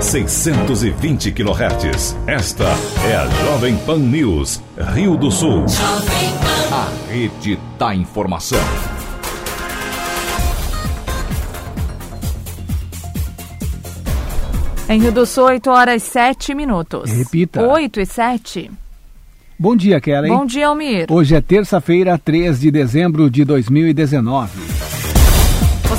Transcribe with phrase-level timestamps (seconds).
[0.00, 2.16] 620 kHz.
[2.26, 2.64] Esta
[3.06, 4.62] é a Jovem Pan News,
[4.94, 5.66] Rio do Sul.
[6.72, 8.58] A rede da informação.
[14.88, 17.10] Em Rio do Sul, 8 horas 7 minutos.
[17.10, 17.62] Repita.
[17.62, 18.70] 8 e 7.
[19.58, 20.30] Bom dia, Kelly.
[20.30, 21.06] Bom dia, Almir.
[21.10, 24.69] Hoje é terça-feira, 3 de dezembro de 2019.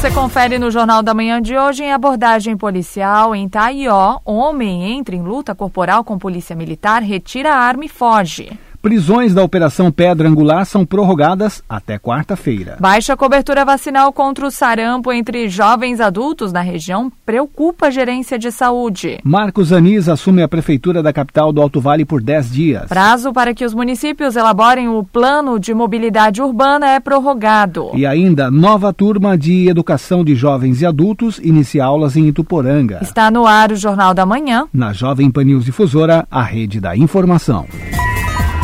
[0.01, 4.17] Você confere no Jornal da Manhã de hoje em abordagem policial em Taió.
[4.25, 8.49] Homem entra em luta corporal com polícia militar, retira a arma e foge.
[8.81, 12.77] Prisões da Operação Pedra Angular são prorrogadas até quarta-feira.
[12.79, 18.51] Baixa cobertura vacinal contra o sarampo entre jovens adultos na região preocupa a gerência de
[18.51, 19.19] saúde.
[19.23, 22.85] Marcos Anis assume a prefeitura da capital do Alto Vale por 10 dias.
[22.87, 27.91] Prazo para que os municípios elaborem o plano de mobilidade urbana é prorrogado.
[27.93, 32.97] E ainda, nova turma de educação de jovens e adultos inicia aulas em Ituporanga.
[33.03, 34.67] Está no ar o Jornal da Manhã.
[34.73, 37.67] Na Jovem Pan News Difusora, a rede da informação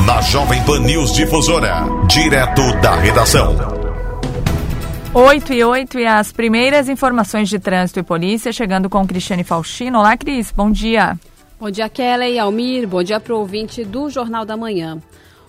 [0.06, 3.56] na Jovem Pan News Difusora, direto da redação.
[5.14, 10.00] 8 e 8 e as primeiras informações de trânsito e polícia chegando com Cristiane Faustino.
[10.00, 11.18] Olá, Cris, bom dia.
[11.60, 12.88] Bom dia, Kelly e Almir.
[12.88, 15.02] Bom dia para o ouvinte do Jornal da Manhã.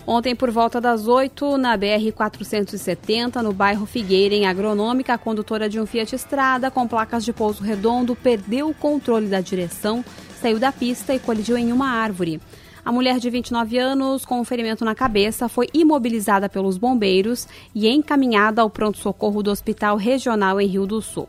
[0.06, 5.78] Ontem, por volta das 8, na BR-470, no bairro Figueira, em Agronômica, a condutora de
[5.78, 10.02] um Fiat Estrada com placas de pouso redondo perdeu o controle da direção,
[10.41, 12.41] saiu da pista e colidiu em uma árvore.
[12.84, 17.88] A mulher de 29 anos, com um ferimento na cabeça, foi imobilizada pelos bombeiros e
[17.88, 21.28] encaminhada ao pronto-socorro do Hospital Regional em Rio do Sul.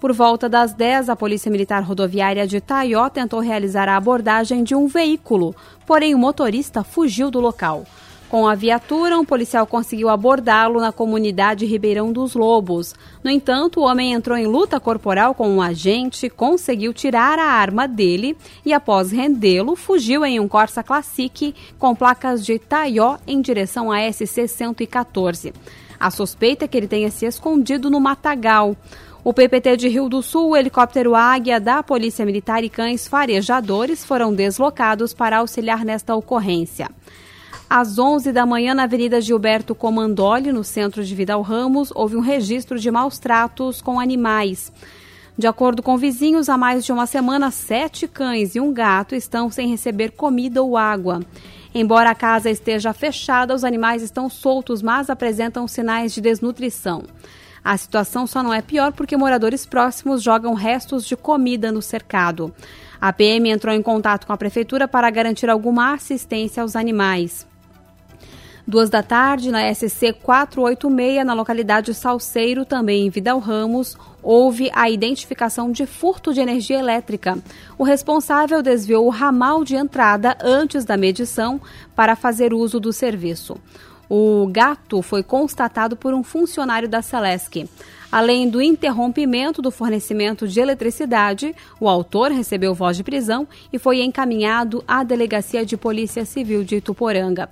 [0.00, 4.74] Por volta das 10, a Polícia Militar Rodoviária de Taió tentou realizar a abordagem de
[4.74, 7.84] um veículo, porém o motorista fugiu do local.
[8.28, 12.94] Com a viatura, um policial conseguiu abordá-lo na comunidade Ribeirão dos Lobos.
[13.24, 17.88] No entanto, o homem entrou em luta corporal com um agente, conseguiu tirar a arma
[17.88, 23.90] dele e, após rendê-lo, fugiu em um Corsa Classic com placas de Taió em direção
[23.90, 25.54] à SC 114.
[25.98, 28.76] A suspeita é que ele tenha se escondido no matagal.
[29.24, 34.04] O PPT de Rio do Sul, o helicóptero Águia da Polícia Militar e cães farejadores
[34.04, 36.90] foram deslocados para auxiliar nesta ocorrência.
[37.70, 42.20] Às 11 da manhã, na Avenida Gilberto Comandoli, no centro de Vidal Ramos, houve um
[42.20, 44.72] registro de maus tratos com animais.
[45.36, 49.50] De acordo com vizinhos, há mais de uma semana, sete cães e um gato estão
[49.50, 51.20] sem receber comida ou água.
[51.74, 57.04] Embora a casa esteja fechada, os animais estão soltos, mas apresentam sinais de desnutrição.
[57.62, 62.50] A situação só não é pior porque moradores próximos jogam restos de comida no cercado.
[62.98, 67.47] A PM entrou em contato com a prefeitura para garantir alguma assistência aos animais.
[68.68, 74.90] Duas da tarde, na SC 486, na localidade Salceiro, também em Vidal Ramos, houve a
[74.90, 77.38] identificação de furto de energia elétrica.
[77.78, 81.58] O responsável desviou o ramal de entrada antes da medição
[81.96, 83.56] para fazer uso do serviço.
[84.06, 87.66] O gato foi constatado por um funcionário da Celesc.
[88.12, 94.02] Além do interrompimento do fornecimento de eletricidade, o autor recebeu voz de prisão e foi
[94.02, 97.48] encaminhado à Delegacia de Polícia Civil de Ituporanga.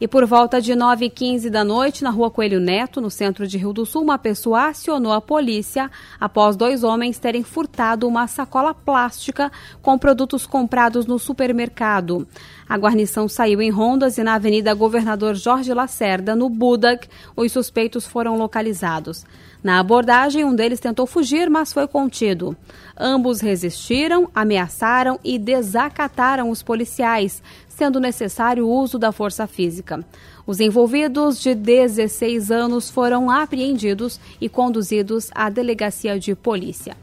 [0.00, 3.70] E por volta de 9h15 da noite, na rua Coelho Neto, no centro de Rio
[3.70, 9.52] do Sul, uma pessoa acionou a polícia após dois homens terem furtado uma sacola plástica
[9.82, 12.26] com produtos comprados no supermercado.
[12.70, 18.06] A guarnição saiu em rondas e na Avenida Governador Jorge Lacerda, no Budak, os suspeitos
[18.06, 19.26] foram localizados.
[19.60, 22.56] Na abordagem, um deles tentou fugir, mas foi contido.
[22.96, 30.04] Ambos resistiram, ameaçaram e desacataram os policiais, sendo necessário o uso da força física.
[30.46, 36.96] Os envolvidos de 16 anos foram apreendidos e conduzidos à delegacia de polícia.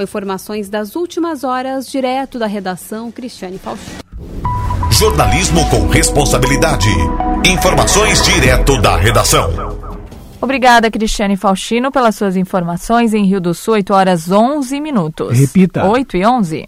[0.00, 3.98] Com informações das últimas horas, direto da redação, Cristiane Faustino.
[4.90, 6.88] Jornalismo com responsabilidade.
[7.44, 9.50] Informações direto da redação.
[10.40, 15.38] Obrigada, Cristiane Faustino, pelas suas informações em Rio do Sul, 8 horas 11 minutos.
[15.38, 15.84] Repita.
[15.84, 16.66] 8 e 11.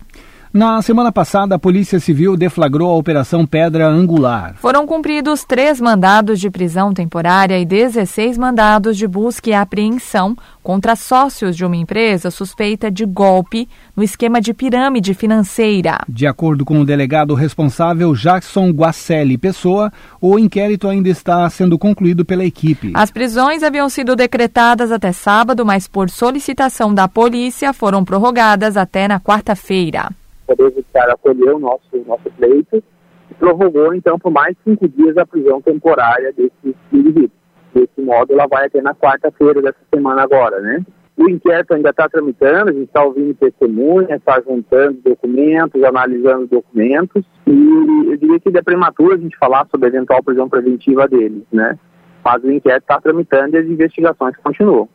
[0.55, 4.55] Na semana passada, a Polícia Civil deflagrou a Operação Pedra Angular.
[4.59, 10.95] Foram cumpridos três mandados de prisão temporária e 16 mandados de busca e apreensão contra
[10.95, 13.67] sócios de uma empresa suspeita de golpe
[13.97, 16.01] no esquema de pirâmide financeira.
[16.07, 19.91] De acordo com o delegado responsável Jackson Guacelli Pessoa,
[20.21, 22.93] o inquérito ainda está sendo concluído pela equipe.
[22.93, 29.09] As prisões haviam sido decretadas até sábado, mas por solicitação da polícia foram prorrogadas até
[29.09, 30.11] na quarta-feira.
[30.57, 32.83] Poder Judiciário acolheu o nosso, nosso pleito
[33.31, 37.31] e prorrogou, então, por mais cinco dias a prisão temporária desse indivíduo.
[37.75, 40.85] Desse modo, ela vai até na quarta-feira dessa semana agora, né?
[41.17, 47.25] o inquérito ainda está tramitando, a gente está ouvindo testemunhas, está juntando documentos, analisando documentos,
[47.47, 51.45] e eu diria que é prematuro a gente falar sobre a eventual prisão preventiva deles,
[51.53, 51.79] né?
[52.25, 54.89] Mas o inquérito está tramitando e as investigações continuam.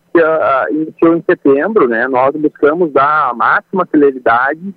[0.71, 2.07] Iniciou em setembro, né?
[2.07, 4.74] Nós buscamos dar a máxima celeridade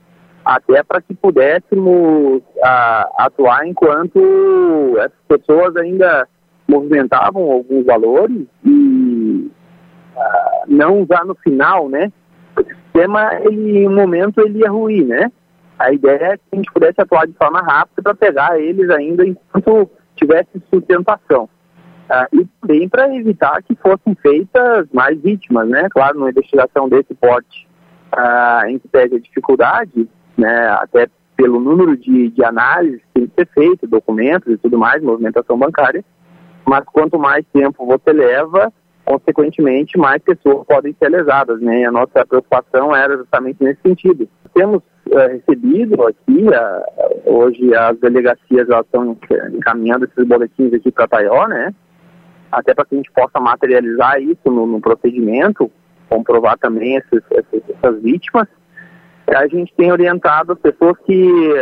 [0.50, 6.26] até para que pudéssemos uh, atuar enquanto essas pessoas ainda
[6.67, 9.49] movimentavam alguns valores e
[10.17, 12.11] uh, não já no final, né?
[12.58, 15.31] O sistema, ele, em um momento, ele ia ruir, né?
[15.79, 19.25] A ideia é que a gente pudesse atuar de forma rápida para pegar eles ainda
[19.25, 21.44] enquanto tivesse sustentação.
[21.44, 25.87] Uh, e também para evitar que fossem feitas mais vítimas, né?
[25.91, 27.69] Claro, numa investigação desse porte,
[28.12, 30.08] uh, em que pede a dificuldade,
[30.41, 30.69] né?
[30.81, 35.03] Até pelo número de, de análises que tem que ser feito, documentos e tudo mais,
[35.03, 36.05] movimentação bancária,
[36.67, 38.73] mas quanto mais tempo você leva,
[39.05, 41.81] consequentemente, mais pessoas podem ser lesadas, né?
[41.81, 44.29] E a nossa preocupação era justamente nesse sentido.
[44.55, 49.17] Temos é, recebido aqui, uh, hoje as delegacias elas estão
[49.53, 51.75] encaminhando esses boletins aqui para Taió, né?
[52.53, 55.71] Até para que a gente possa materializar isso no, no procedimento,
[56.09, 57.23] comprovar também esses,
[57.83, 58.47] essas vítimas.
[59.35, 61.53] A gente tem orientado as pessoas que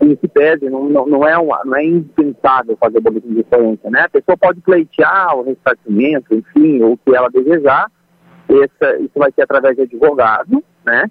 [0.00, 4.02] em que pese, não, não, é uma, não é impensável fazer boletim de ocorrência, né?
[4.02, 7.90] A pessoa pode pleitear o ressarcimento, enfim, o que ela desejar,
[8.48, 11.10] essa, isso vai ser através de advogado, né?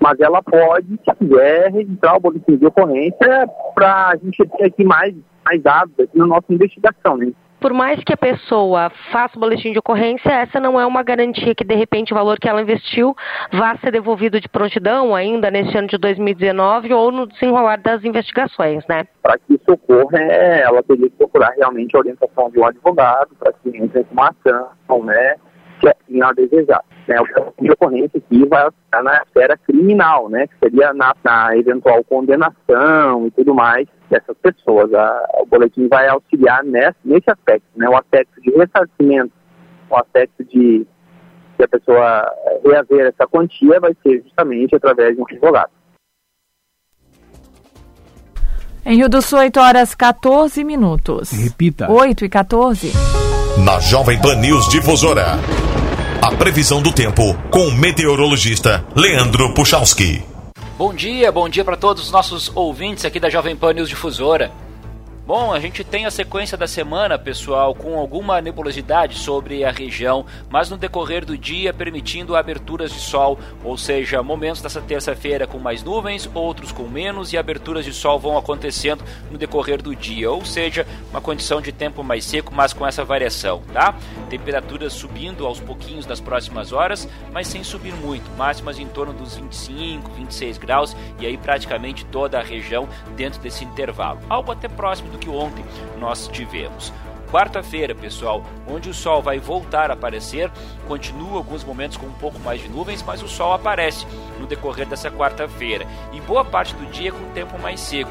[0.00, 4.84] Mas ela pode, se quiser, registrar o boletim de ocorrência para a gente ter aqui
[4.84, 5.14] mais,
[5.44, 7.32] mais dados aqui na nossa investigação, né?
[7.60, 11.54] Por mais que a pessoa faça o boletim de ocorrência, essa não é uma garantia
[11.54, 13.16] que, de repente, o valor que ela investiu
[13.52, 18.84] vá ser devolvido de prontidão ainda neste ano de 2019 ou no desenrolar das investigações,
[18.88, 19.04] né?
[19.22, 23.30] Para que isso ocorra, é, ela teria que procurar realmente a orientação de um advogado
[23.38, 25.36] para que entre com uma ação, né?
[25.80, 26.84] Que assim ela desejar.
[27.06, 27.16] Né?
[27.20, 30.46] O boletim de ocorrência aqui vai estar na esfera criminal, né?
[30.46, 34.92] Que seria na, na eventual condenação e tudo mais dessas pessoas.
[34.94, 37.88] A, o boletim vai auxiliar nesse, nesse aspecto, né?
[37.88, 39.32] o aspecto de ressarcimento,
[39.90, 40.86] o aspecto de
[41.56, 42.32] que a pessoa
[42.64, 45.70] reaver essa quantia vai ser justamente através de um advogado.
[48.86, 51.30] Em Rio do Sul, 8 horas 14 minutos.
[51.32, 51.90] Repita.
[51.90, 52.92] 8 e 14.
[53.64, 55.36] Na Jovem Pan News Difusora.
[56.22, 60.27] A previsão do tempo com o meteorologista Leandro Puchalski.
[60.78, 64.52] Bom dia, bom dia para todos os nossos ouvintes aqui da Jovem Pan News Difusora.
[65.28, 70.24] Bom, a gente tem a sequência da semana, pessoal, com alguma nebulosidade sobre a região,
[70.48, 75.58] mas no decorrer do dia permitindo aberturas de sol, ou seja, momentos dessa terça-feira com
[75.58, 80.30] mais nuvens, outros com menos e aberturas de sol vão acontecendo no decorrer do dia,
[80.30, 83.94] ou seja, uma condição de tempo mais seco, mas com essa variação, tá?
[84.30, 89.36] Temperaturas subindo aos pouquinhos nas próximas horas, mas sem subir muito, máximas em torno dos
[89.36, 95.10] 25, 26 graus e aí praticamente toda a região dentro desse intervalo, algo até próximo
[95.10, 95.64] do que ontem
[95.98, 96.92] nós tivemos.
[97.30, 100.50] Quarta-feira, pessoal, onde o sol vai voltar a aparecer,
[100.86, 104.06] continua alguns momentos com um pouco mais de nuvens, mas o sol aparece
[104.40, 108.10] no decorrer dessa quarta-feira e boa parte do dia com tempo mais seco.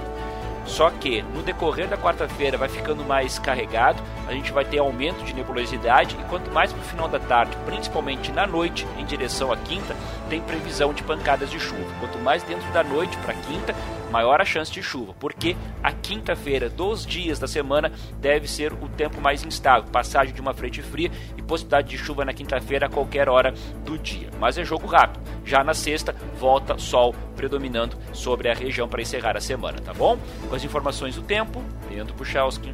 [0.68, 5.24] Só que no decorrer da quarta-feira vai ficando mais carregado, a gente vai ter aumento
[5.24, 9.52] de nebulosidade e quanto mais para o final da tarde, principalmente na noite, em direção
[9.52, 9.96] à quinta,
[10.30, 11.86] tem previsão de pancadas de chuva.
[12.02, 13.74] Quanto mais dentro da noite para quinta,
[14.12, 18.88] maior a chance de chuva, porque a quinta-feira dos dias da semana deve ser o
[18.90, 22.90] tempo mais instável, passagem de uma frente fria e possibilidade de chuva na quinta-feira a
[22.90, 24.30] qualquer hora do dia.
[24.40, 25.22] Mas é jogo rápido.
[25.46, 30.18] Já na sexta, volta sol predominando sobre a região para encerrar a semana, tá bom?
[30.50, 32.74] Com as informações do tempo, Leandro Puchalski.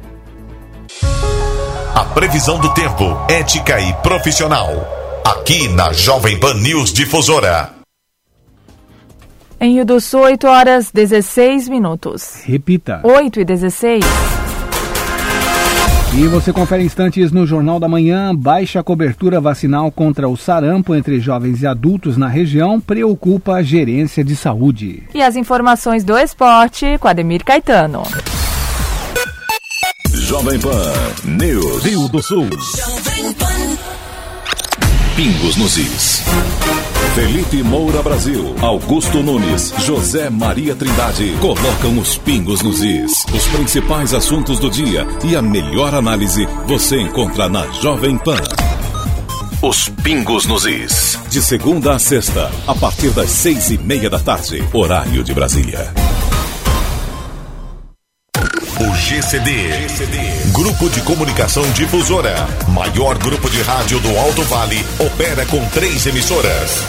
[1.94, 4.68] A previsão do tempo, ética e profissional.
[5.24, 7.83] Aqui na Jovem Pan News Difusora.
[9.64, 12.42] Em Rio do Sul, 8 horas 16 minutos.
[12.44, 13.00] Repita.
[13.02, 14.04] 8 e 16.
[16.18, 18.34] E você confere instantes no Jornal da Manhã.
[18.36, 24.22] Baixa cobertura vacinal contra o sarampo entre jovens e adultos na região preocupa a gerência
[24.22, 25.04] de saúde.
[25.14, 28.02] E as informações do esporte com Ademir Caetano.
[30.12, 30.92] Jovem Pan
[31.24, 31.82] News.
[31.82, 32.50] Rio do Sul.
[35.16, 36.22] Pingos nos is.
[37.14, 43.24] Felipe Moura Brasil, Augusto Nunes, José Maria Trindade colocam os pingos nos is.
[43.32, 48.42] Os principais assuntos do dia e a melhor análise você encontra na Jovem Pan.
[49.62, 51.16] Os pingos nos is.
[51.30, 55.94] De segunda a sexta, a partir das seis e meia da tarde, horário de Brasília.
[58.84, 59.88] Grupo GCD.
[59.88, 60.18] GCD.
[60.52, 62.46] Grupo de Comunicação Difusora.
[62.68, 64.84] Maior grupo de rádio do Alto Vale.
[64.98, 66.84] Opera com três emissoras.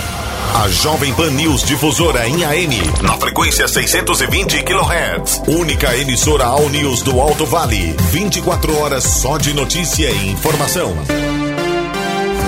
[0.56, 5.42] A Jovem Pan News Difusora em AM, na frequência 620 kHz.
[5.48, 7.96] Única emissora All News do Alto Vale.
[8.12, 10.94] 24 horas só de notícia e informação.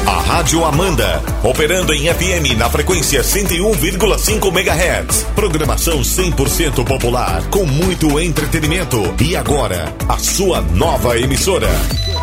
[0.07, 5.23] A Rádio Amanda, operando em FM na frequência 101,5 MHz.
[5.35, 9.03] Programação 100% popular, com muito entretenimento.
[9.21, 11.67] E agora, a sua nova emissora.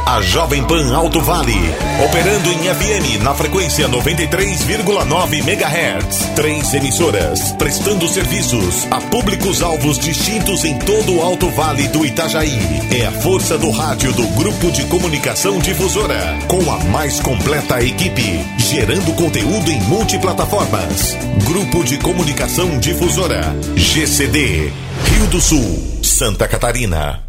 [0.06, 1.58] A Jovem Pan Alto Vale,
[2.04, 6.28] operando em FM na frequência 93,9 MHz.
[6.37, 12.58] Três emissoras, prestando serviços a públicos-alvos distintos em todo o Alto Vale do Itajaí.
[12.90, 18.44] É a força do rádio do Grupo de Comunicação Difusora, com a mais completa equipe,
[18.58, 21.16] gerando conteúdo em multiplataformas.
[21.46, 24.70] Grupo de Comunicação Difusora, GCD,
[25.11, 27.24] Rio do Sul, Santa Catarina.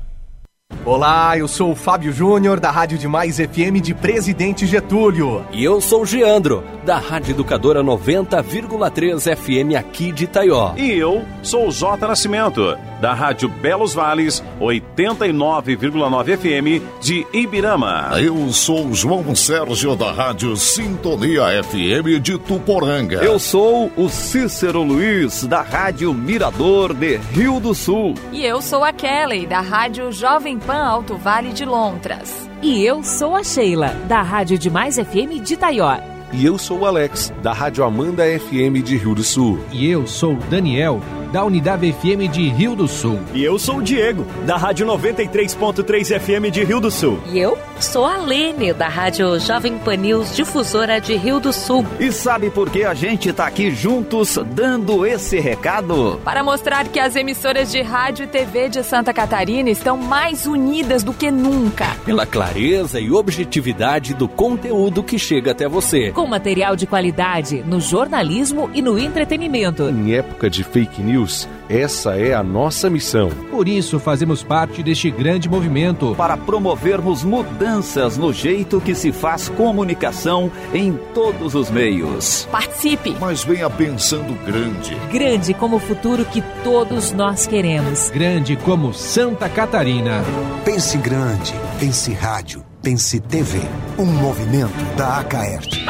[0.84, 5.46] Olá, eu sou o Fábio Júnior, da Rádio Demais FM de Presidente Getúlio.
[5.52, 10.74] E eu sou o Geandro, da Rádio Educadora 90,3 FM aqui de Itaió.
[10.78, 18.12] E eu sou o Jota Nascimento, da Rádio Belos Vales 89,9 FM de Ibirama.
[18.22, 23.16] Eu sou o João Sérgio, da Rádio Sintonia FM de Tuporanga.
[23.24, 28.14] Eu sou o Cícero Luiz, da Rádio Mirador de Rio do Sul.
[28.32, 32.48] E eu sou a Kelly, da Rádio Jovem Pan Alto Vale de Lontras.
[32.62, 36.15] E eu sou a Sheila, da Rádio Demais FM de Itaió.
[36.38, 39.58] E eu sou o Alex, da Rádio Amanda FM de Rio do Sul.
[39.72, 41.00] E eu sou o Daniel,
[41.36, 43.20] da Unidade FM de Rio do Sul.
[43.34, 47.20] E eu sou o Diego, da Rádio 93.3 FM de Rio do Sul.
[47.26, 51.86] E eu sou a Lene, da Rádio Jovem Pan News Difusora de Rio do Sul.
[52.00, 56.22] E sabe por que a gente tá aqui juntos dando esse recado?
[56.24, 61.04] Para mostrar que as emissoras de rádio e TV de Santa Catarina estão mais unidas
[61.04, 61.98] do que nunca.
[62.06, 66.14] Pela clareza e objetividade do conteúdo que chega até você.
[66.14, 69.90] Com material de qualidade no jornalismo e no entretenimento.
[69.90, 71.25] Em época de fake news,
[71.70, 73.30] essa é a nossa missão.
[73.50, 79.50] Por isso, fazemos parte deste grande movimento para promovermos mudanças no jeito que se faz
[79.50, 82.48] comunicação em todos os meios.
[82.52, 83.16] Participe!
[83.20, 84.96] Mas venha pensando grande.
[85.12, 88.10] Grande como o futuro que todos nós queremos.
[88.10, 90.24] Grande como Santa Catarina.
[90.64, 92.65] Pense grande, pense rádio.
[92.86, 93.60] Pense TV,
[93.98, 95.84] um movimento da Acaerte.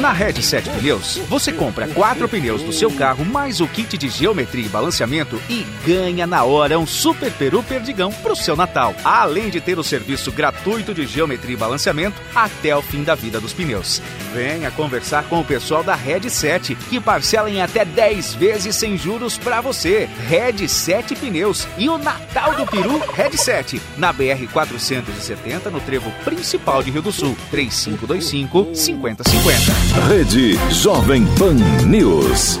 [0.00, 4.08] Na Red 7 Pneus, você compra quatro pneus do seu carro mais o kit de
[4.08, 8.94] geometria e balanceamento e ganha na hora um super peru perdigão para o seu Natal.
[9.04, 13.40] Além de ter o serviço gratuito de geometria e balanceamento até o fim da vida
[13.40, 14.02] dos pneus.
[14.34, 18.98] Venha conversar com o pessoal da Red 7, que parcela em até 10 vezes sem
[18.98, 20.08] juros para você.
[20.26, 26.10] Red 7 Pneus e o Natal do Peru Red 7, na BR 470 no trevo
[26.24, 29.72] principal de Rio do Sul, 3525 5050.
[30.08, 31.54] Rede Jovem Pan
[31.86, 32.58] News.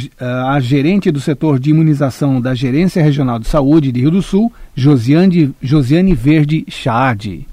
[0.49, 4.52] a gerente do setor de imunização da Gerência Regional de Saúde de Rio do Sul,
[4.78, 7.47] Josiane, Josiane Verde Chade.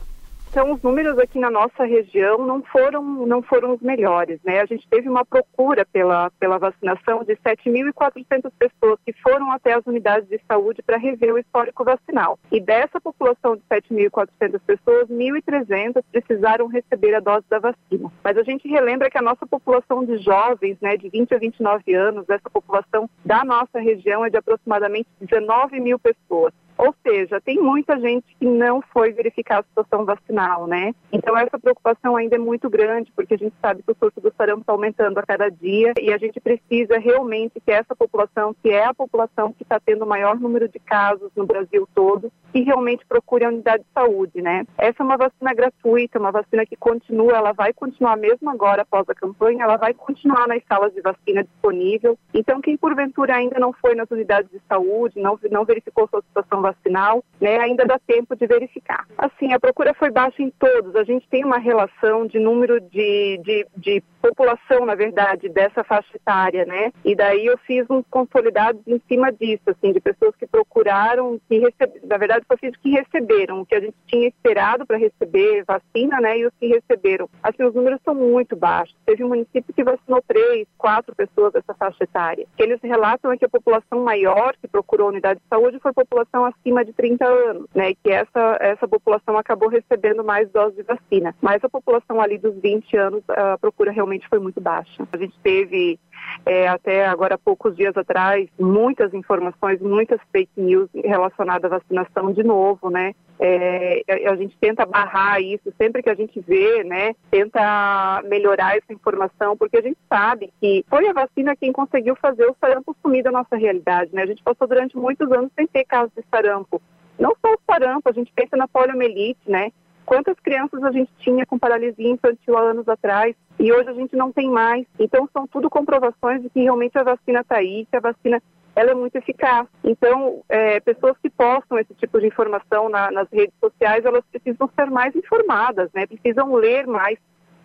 [0.53, 4.59] Então, os números aqui na nossa região não foram, não foram os melhores, né?
[4.59, 9.83] A gente teve uma procura pela, pela vacinação de 7.400 pessoas que foram até as
[9.87, 12.37] unidades de saúde para rever o histórico vacinal.
[12.51, 18.11] E dessa população de 7.400 pessoas, 1.300 precisaram receber a dose da vacina.
[18.23, 21.95] Mas a gente relembra que a nossa população de jovens, né, de 20 a 29
[21.95, 26.53] anos, essa população da nossa região é de aproximadamente 19 mil pessoas.
[26.77, 30.93] Ou seja, tem muita gente que não foi verificar a situação vacinal, né?
[31.11, 34.33] Então essa preocupação ainda é muito grande, porque a gente sabe que o surto do
[34.35, 38.69] sarampo está aumentando a cada dia e a gente precisa realmente que essa população, que
[38.69, 42.61] é a população que está tendo o maior número de casos no Brasil todo, que
[42.61, 44.65] realmente procure a unidade de saúde, né?
[44.77, 49.07] Essa é uma vacina gratuita, uma vacina que continua, ela vai continuar mesmo agora após
[49.09, 52.17] a campanha, ela vai continuar nas salas de vacina disponível.
[52.33, 56.62] Então quem porventura ainda não foi nas unidades de saúde, não, não verificou sua situação
[56.63, 59.05] vacinal, né, ainda dá tempo de verificar.
[59.17, 60.95] Assim, a procura foi baixa em todos.
[60.95, 66.15] A gente tem uma relação de número de, de, de população, na verdade, dessa faixa
[66.15, 66.93] etária, né?
[67.03, 71.59] E daí eu fiz uns consolidados em cima disso, assim, de pessoas que procuraram, que
[71.59, 75.65] receberam, na verdade, eu fiz que receberam, o que a gente tinha esperado para receber
[75.65, 76.39] vacina, né?
[76.39, 77.29] E os que receberam.
[77.41, 78.95] Assim, os números são muito baixos.
[79.05, 82.45] Teve um município que vacinou três, quatro pessoas dessa faixa etária.
[82.53, 85.79] O que eles relatam é que a população maior que procurou a unidade de saúde
[85.79, 87.89] foi população acima de 30 anos, né?
[87.89, 91.35] E que essa, essa população acabou recebendo mais doses de vacina.
[91.41, 95.07] Mas a população ali dos 20 anos, a procura realmente foi muito baixa.
[95.11, 95.99] A gente teve
[96.45, 102.43] é, até agora poucos dias atrás, muitas informações, muitas fake news relacionadas à vacinação de
[102.43, 103.13] novo, né?
[103.39, 107.13] É, a gente tenta barrar isso sempre que a gente vê, né?
[107.29, 112.45] Tenta melhorar essa informação, porque a gente sabe que foi a vacina quem conseguiu fazer
[112.45, 114.23] o sarampo sumir da nossa realidade, né?
[114.23, 116.81] A gente passou durante muitos anos sem ter casos de sarampo.
[117.19, 119.71] Não só o sarampo, a gente pensa na poliomielite, né?
[120.05, 124.15] Quantas crianças a gente tinha com paralisia infantil há anos atrás e hoje a gente
[124.15, 124.85] não tem mais.
[124.99, 128.41] Então são tudo comprovações de que realmente a vacina está aí, que a vacina
[128.75, 129.67] ela é muito eficaz.
[129.83, 134.69] Então, é, pessoas que postam esse tipo de informação na, nas redes sociais, elas precisam
[134.75, 136.07] ser mais informadas, né?
[136.07, 137.19] Precisam ler mais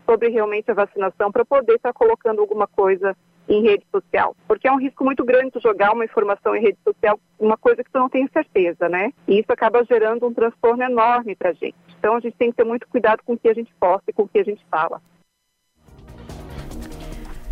[0.04, 3.16] sobre realmente a vacinação para poder estar tá colocando alguma coisa
[3.48, 4.36] em rede social.
[4.46, 7.82] Porque é um risco muito grande tu jogar uma informação em rede social, uma coisa
[7.82, 9.10] que tu não tem certeza, né?
[9.26, 11.76] E isso acaba gerando um transtorno enorme para a gente.
[11.98, 14.12] Então a gente tem que ter muito cuidado com o que a gente posta e
[14.12, 15.00] com o que a gente fala.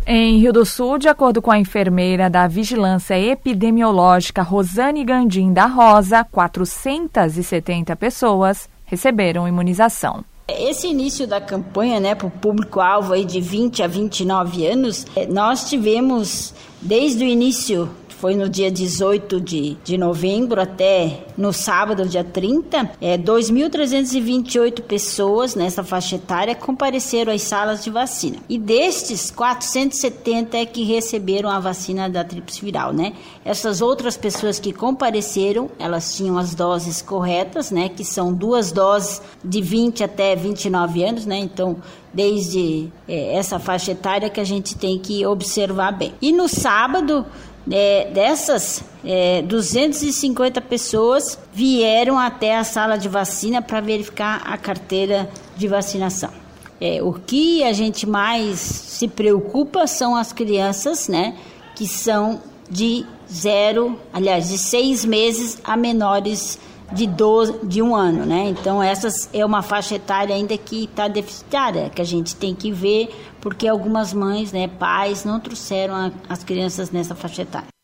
[0.09, 5.65] Em Rio do Sul, de acordo com a enfermeira da Vigilância Epidemiológica Rosane Gandim da
[5.65, 10.23] Rosa, 470 pessoas receberam imunização.
[10.47, 15.69] Esse início da campanha, né, para o público-alvo de 20 a 29 anos, eh, nós
[15.69, 17.89] tivemos desde o início
[18.19, 25.53] foi no dia 18 de, de novembro até no sábado, dia 30, é, 2.328 pessoas
[25.53, 28.37] nessa faixa etária compareceram às salas de vacina.
[28.49, 33.13] E destes, 470 é que receberam a vacina da tríplice viral, né?
[33.45, 37.87] Essas outras pessoas que compareceram, elas tinham as doses corretas, né?
[37.87, 41.37] Que são duas doses de 20 até 29 anos, né?
[41.37, 41.77] Então,
[42.17, 46.15] desde é, essa faixa etária que a gente tem que observar bem.
[46.19, 47.23] E no sábado,
[47.71, 55.29] é, dessas é, 250 pessoas vieram até a sala de vacina para verificar a carteira
[55.55, 56.31] de vacinação.
[56.81, 61.35] É, o que a gente mais se preocupa são as crianças, né,
[61.75, 66.57] que são de zero, aliás, de seis meses a menores
[66.91, 68.49] de, 12, de um ano, né?
[68.49, 72.71] Então, essas é uma faixa etária ainda que está deficitária, que a gente tem que
[72.71, 73.09] ver,
[73.41, 77.76] porque algumas mães, né, pais, não trouxeram a, as crianças nessa faixa etária.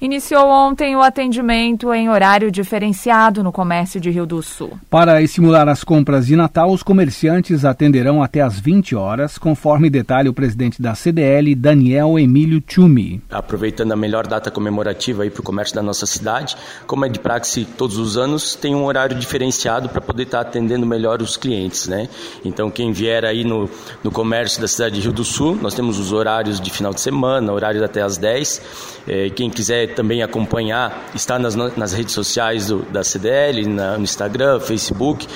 [0.00, 4.78] Iniciou ontem o atendimento em horário diferenciado no comércio de Rio do Sul.
[4.88, 10.30] Para estimular as compras de Natal, os comerciantes atenderão até às 20 horas, conforme detalha
[10.30, 13.20] o presidente da CDL, Daniel Emílio Tchumi.
[13.28, 16.56] Aproveitando a melhor data comemorativa para o comércio da nossa cidade,
[16.86, 20.48] como é de praxe todos os anos, tem um horário diferenciado para poder estar tá
[20.48, 21.88] atendendo melhor os clientes.
[21.88, 22.08] Né?
[22.44, 23.68] Então, quem vier aí no,
[24.04, 27.00] no comércio da cidade de Rio do Sul, nós temos os horários de final de
[27.00, 28.97] semana, horários até às 10.
[29.08, 34.04] É, quem quiser também acompanhar, está nas, nas redes sociais do, da CDL, na, no
[34.04, 35.26] Instagram, Facebook.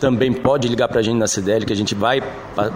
[0.00, 2.22] Também pode ligar para a gente na CDL que a gente vai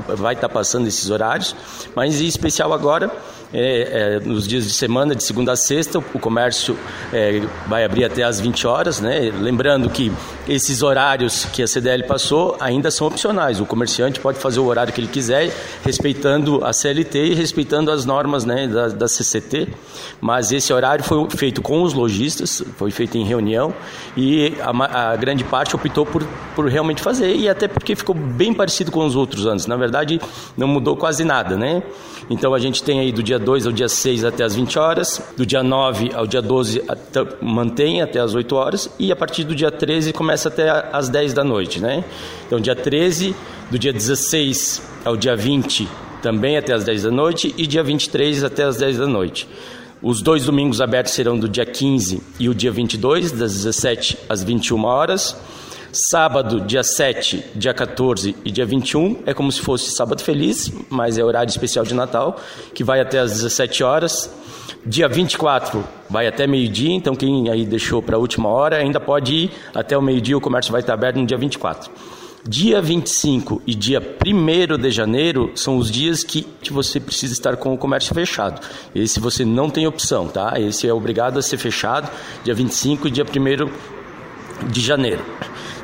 [0.08, 1.54] vai estar tá passando esses horários.
[1.94, 3.10] Mas em especial agora
[3.52, 6.76] é, é, nos dias de semana, de segunda a sexta, o comércio
[7.12, 9.30] é, vai abrir até às 20 horas, né?
[9.40, 10.10] Lembrando que
[10.48, 13.60] esses horários que a CDL passou ainda são opcionais.
[13.60, 18.04] O comerciante pode fazer o horário que ele quiser, respeitando a CLT e respeitando as
[18.04, 19.68] normas né, da, da CCT.
[20.20, 23.74] Mas esse horário foi feito com os lojistas, foi feito em reunião
[24.16, 28.54] e a, a grande parte optou por, por realmente fazer e até porque ficou bem
[28.54, 29.66] parecido com os outros anos.
[29.66, 30.20] Na verdade,
[30.56, 31.82] não mudou quase nada, né?
[32.30, 35.22] Então a gente tem aí do dia 2 ao dia 6 até as 20 horas,
[35.36, 39.44] do dia 9 ao dia 12 até, mantém até as 8 horas e a partir
[39.44, 42.04] do dia 13 começa até as 10 da noite, né?
[42.46, 43.34] Então dia 13,
[43.70, 45.88] do dia 16 ao dia 20
[46.22, 49.48] também até as 10 da noite e dia 23 até as 10 da noite.
[50.00, 54.42] Os dois domingos abertos serão do dia 15 e o dia 22, das 17 às
[54.42, 55.36] 21 horas.
[55.92, 61.18] Sábado, dia 7, dia 14 e dia 21 é como se fosse sábado feliz, mas
[61.18, 62.40] é horário especial de Natal,
[62.72, 64.30] que vai até às 17 horas.
[64.86, 69.34] Dia 24 vai até meio-dia, então quem aí deixou para a última hora ainda pode
[69.34, 71.90] ir até o meio-dia, o comércio vai estar aberto no dia 24.
[72.48, 77.74] Dia 25 e dia 1 de janeiro são os dias que você precisa estar com
[77.74, 78.66] o comércio fechado.
[78.94, 80.54] Esse você não tem opção, tá?
[80.58, 82.10] Esse é obrigado a ser fechado
[82.42, 85.22] dia 25 e dia 1 de janeiro.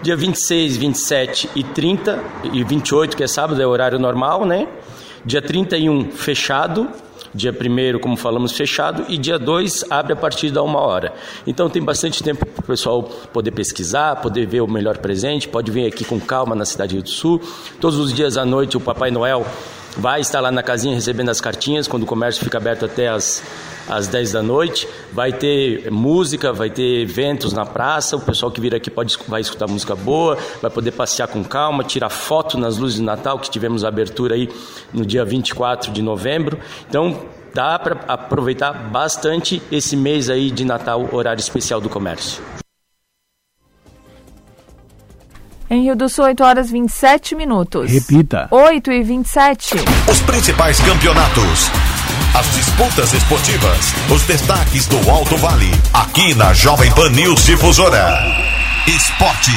[0.03, 4.69] Dia 26, 27 e 30 e 28, que é sábado, é horário normal, né?
[5.25, 6.89] Dia 31 fechado
[7.35, 11.13] Dia 1 como falamos, fechado e dia 2 abre a partir da uma hora.
[11.47, 15.71] Então tem bastante tempo para o pessoal poder pesquisar, poder ver o melhor presente, pode
[15.71, 17.41] vir aqui com calma na cidade do Sul.
[17.81, 19.47] Todos os dias à noite o Papai Noel
[19.99, 23.43] vai estar lá na casinha recebendo as cartinhas quando o comércio fica aberto até as
[23.89, 24.87] às 10 da noite.
[25.13, 28.17] Vai ter música, vai ter eventos na praça.
[28.17, 31.83] O pessoal que vir aqui pode, vai escutar música boa, vai poder passear com calma,
[31.83, 34.49] tirar foto nas luzes de Natal, que tivemos a abertura aí
[34.93, 36.59] no dia 24 de novembro.
[36.89, 37.23] Então,
[37.55, 42.43] dá para aproveitar bastante esse mês aí de Natal, horário especial do comércio.
[45.71, 47.91] Em Rio do Sul, 8 horas 27 minutos.
[47.93, 48.49] Repita.
[48.51, 49.75] 8 e 27.
[50.11, 51.69] Os principais campeonatos.
[52.35, 53.93] As disputas esportivas.
[54.11, 55.71] Os destaques do Alto Vale.
[55.93, 58.19] Aqui na Jovem Pan News Difusora.
[58.87, 59.51] Esporte.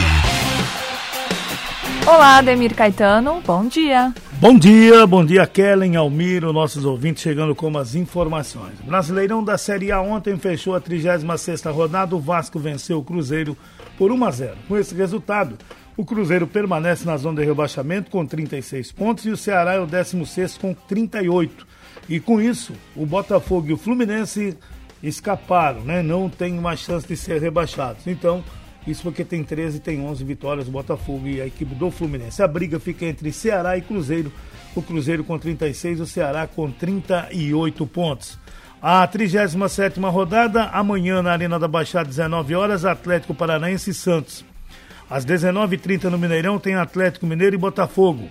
[2.06, 3.42] Olá, Ademir Caetano.
[3.48, 4.14] Bom dia.
[4.34, 8.74] Bom dia, bom dia, Kellen, Almiro, nossos ouvintes chegando com as informações.
[8.84, 13.56] Brasileirão da Série A ontem fechou a 36ª rodada, o Vasco venceu o Cruzeiro
[14.00, 14.58] por 1 a 0.
[14.68, 15.60] Com esse resultado,
[16.02, 19.86] o Cruzeiro permanece na zona de rebaixamento com 36 pontos e o Ceará é o
[19.86, 21.68] 16 com 38.
[22.10, 24.58] E com isso, o Botafogo e o Fluminense
[25.04, 26.02] escaparam, né?
[26.02, 28.08] Não tem mais chance de ser rebaixados.
[28.08, 28.44] Então,
[28.88, 32.42] isso porque tem 13 tem 11 vitórias o Botafogo e a equipe do Fluminense.
[32.42, 34.34] A briga fica entre Ceará e Cruzeiro.
[34.76, 38.40] O Cruzeiro com 36, o Ceará com 38 pontos.
[38.82, 44.51] A 37 rodada, amanhã na Arena da Baixada, 19 horas, Atlético Paranaense e Santos.
[45.12, 48.30] Às 19h30 no Mineirão tem Atlético Mineiro e Botafogo.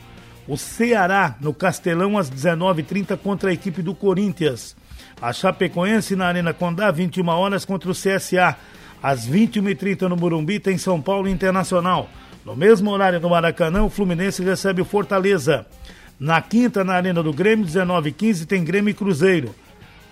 [0.48, 4.74] O Ceará no Castelão às 19h30 contra a equipe do Corinthians.
[5.20, 8.56] A Chapecoense na Arena Condá, 21 horas contra o CSA.
[9.02, 12.08] Às 21h30 no Morumbi tem São Paulo Internacional.
[12.46, 15.66] No mesmo horário no Maracanã, o Fluminense recebe o Fortaleza.
[16.18, 19.54] Na quinta, na Arena do Grêmio, 19h15, tem Grêmio e Cruzeiro.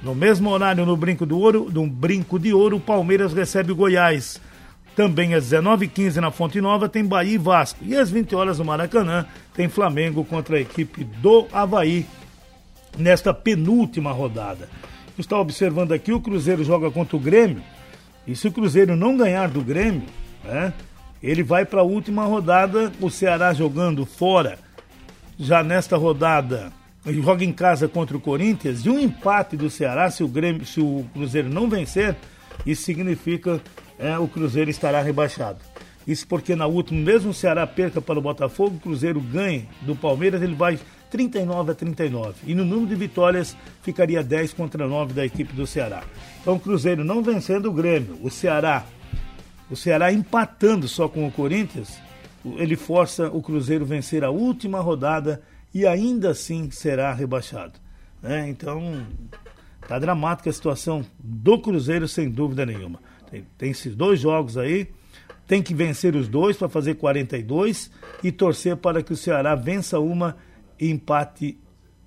[0.02, 3.76] No mesmo horário, no Brinco do Ouro, no Brinco de Ouro, o Palmeiras recebe o
[3.76, 4.38] Goiás.
[4.98, 7.78] Também às 19h15 na Fonte Nova tem Bahia e Vasco.
[7.84, 12.04] E às 20 horas no Maracanã tem Flamengo contra a equipe do Havaí
[12.98, 14.68] nesta penúltima rodada.
[15.16, 17.62] Está observando aqui, o Cruzeiro joga contra o Grêmio.
[18.26, 20.02] E se o Cruzeiro não ganhar do Grêmio,
[20.42, 20.72] né,
[21.22, 24.58] ele vai para a última rodada, o Ceará jogando fora,
[25.38, 26.72] já nesta rodada,
[27.06, 30.66] ele joga em casa contra o Corinthians, e um empate do Ceará, se o, Grêmio,
[30.66, 32.16] se o Cruzeiro não vencer,
[32.66, 33.60] isso significa
[33.98, 35.58] é, o Cruzeiro estará rebaixado.
[36.06, 39.94] Isso porque na última, mesmo o Ceará perca para o Botafogo, o Cruzeiro ganhe do
[39.94, 40.78] Palmeiras, ele vai
[41.10, 42.34] 39 a 39.
[42.46, 46.02] E no número de vitórias ficaria 10 contra 9 da equipe do Ceará.
[46.40, 48.86] Então o Cruzeiro não vencendo o Grêmio, o Ceará,
[49.70, 51.98] o Ceará empatando só com o Corinthians,
[52.56, 55.42] ele força o Cruzeiro vencer a última rodada
[55.74, 57.74] e ainda assim será rebaixado.
[58.22, 58.48] Né?
[58.48, 59.06] Então
[59.86, 63.00] tá dramática a situação do Cruzeiro sem dúvida nenhuma.
[63.30, 64.88] Tem, tem esses dois jogos aí,
[65.46, 67.90] tem que vencer os dois para fazer 42
[68.22, 70.36] e torcer para que o Ceará vença uma
[70.78, 71.58] e empate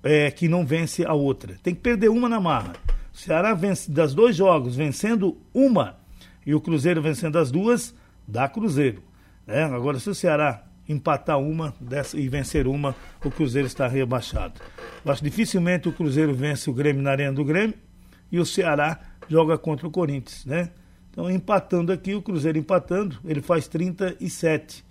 [0.02, 1.56] é, que não vence a outra.
[1.62, 2.72] Tem que perder uma na marra.
[3.12, 5.98] O Ceará vence das dois jogos, vencendo uma
[6.46, 7.94] e o Cruzeiro vencendo as duas,
[8.26, 9.02] dá Cruzeiro.
[9.46, 9.64] Né?
[9.64, 11.74] Agora, se o Ceará empatar uma
[12.14, 14.60] e vencer uma, o Cruzeiro está rebaixado.
[15.04, 17.74] Eu acho dificilmente o Cruzeiro vence o Grêmio na Arena do Grêmio
[18.30, 20.70] e o Ceará joga contra o Corinthians, né?
[21.12, 24.82] Então, empatando aqui, o Cruzeiro empatando, ele faz 37.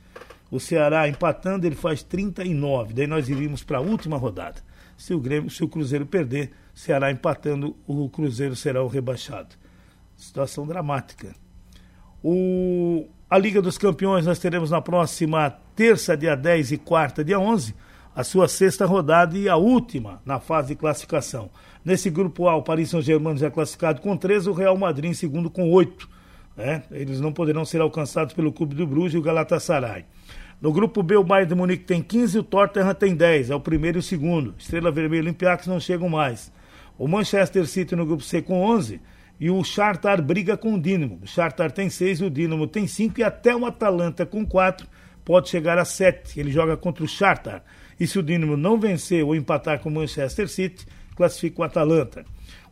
[0.51, 2.93] O Ceará empatando, ele faz 39.
[2.93, 4.61] Daí nós iríamos para a última rodada.
[4.95, 9.55] Se o, Grêmio, se o Cruzeiro perder, Ceará empatando, o Cruzeiro será o rebaixado.
[10.15, 11.33] Situação dramática.
[12.23, 17.39] O, a Liga dos Campeões nós teremos na próxima terça, dia 10 e quarta, dia
[17.39, 17.73] 11,
[18.15, 21.49] a sua sexta rodada e a última na fase de classificação.
[21.83, 25.49] Nesse grupo A, o Paris Saint-Germain já classificado com 13, o Real Madrid em segundo
[25.49, 26.07] com 8.
[26.55, 26.83] Né?
[26.91, 30.05] Eles não poderão ser alcançados pelo Clube do Bruges e o Galatasaray.
[30.61, 33.49] No grupo B, o Bayern de Munique tem 15 e o Tottenham tem 10.
[33.49, 34.53] É o primeiro e o segundo.
[34.59, 36.51] Estrela Vermelha e Olympiacos não chegam mais.
[36.99, 39.01] O Manchester City no grupo C com 11
[39.39, 41.19] e o Shakhtar briga com o Dinamo.
[41.23, 44.87] O Shakhtar tem 6 e o Dinamo tem 5 e até o Atalanta com 4
[45.25, 46.39] pode chegar a 7.
[46.39, 47.63] Ele joga contra o Shakhtar.
[47.99, 50.85] E se o Dinamo não vencer ou empatar com o Manchester City,
[51.21, 52.25] classifica o Atalanta.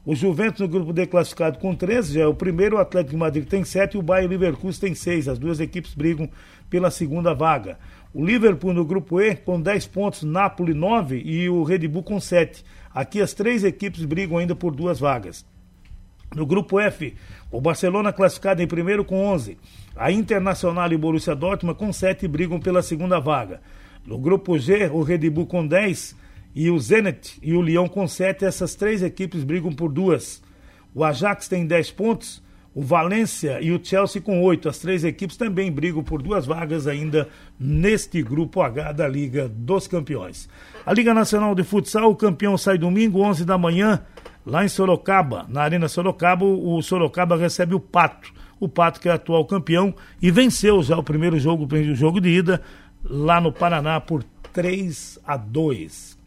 [0.04, 3.18] O Juventus no grupo D classificado com 13, já é o primeiro, o Atlético de
[3.18, 5.28] Madrid tem 7 e o Bayern Leverkusen tem 6.
[5.28, 6.28] As duas equipes brigam
[6.68, 7.78] pela segunda vaga.
[8.12, 12.20] O Liverpool no grupo E com 10 pontos, Napoli 9 e o Red Bull com
[12.20, 12.66] 7.
[12.92, 15.46] Aqui as três equipes brigam ainda por duas vagas.
[16.36, 17.14] No grupo F,
[17.52, 19.58] o Barcelona classificado em primeiro com 11.
[19.96, 23.62] A Internacional e o Borussia Dortmund com 7 brigam pela segunda vaga.
[24.06, 26.16] No grupo G, o Red Bull com 10
[26.56, 28.46] e o Zenit e o Lyon com 7.
[28.46, 30.42] Essas três equipes brigam por duas.
[30.94, 32.42] O Ajax tem 10 pontos,
[32.74, 34.70] o Valência e o Chelsea com 8.
[34.70, 37.28] As três equipes também brigam por duas vagas ainda
[37.60, 40.50] neste grupo H da Liga dos Campeões.
[40.86, 44.02] A Liga Nacional de Futsal, o campeão sai domingo, 11 da manhã,
[44.46, 45.46] lá em Sorocaba.
[45.50, 48.34] Na Arena Sorocaba, o Sorocaba recebe o Pato.
[48.60, 52.30] O Pato que é atual campeão e venceu já o primeiro jogo, o jogo de
[52.30, 52.62] ida,
[53.04, 56.19] lá no Paraná por 3 a 2.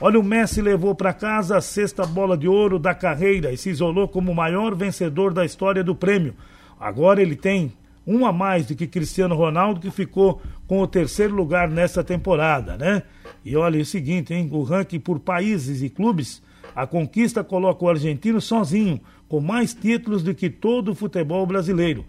[0.00, 3.70] Olha, o Messi levou para casa a sexta bola de ouro da carreira e se
[3.70, 6.34] isolou como o maior vencedor da história do prêmio.
[6.80, 7.72] Agora ele tem
[8.06, 12.76] um a mais do que Cristiano Ronaldo, que ficou com o terceiro lugar nessa temporada,
[12.76, 13.02] né?
[13.44, 14.48] E olha é o seguinte, hein?
[14.50, 16.42] O ranking por países e clubes,
[16.74, 22.04] a conquista coloca o argentino sozinho, com mais títulos do que todo o futebol brasileiro.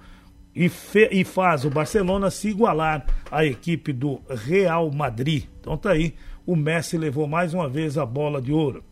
[0.55, 0.69] E,
[1.11, 5.45] e faz o Barcelona se igualar à equipe do Real Madrid.
[5.59, 6.13] Então tá aí,
[6.45, 8.83] o Messi levou mais uma vez a bola de ouro.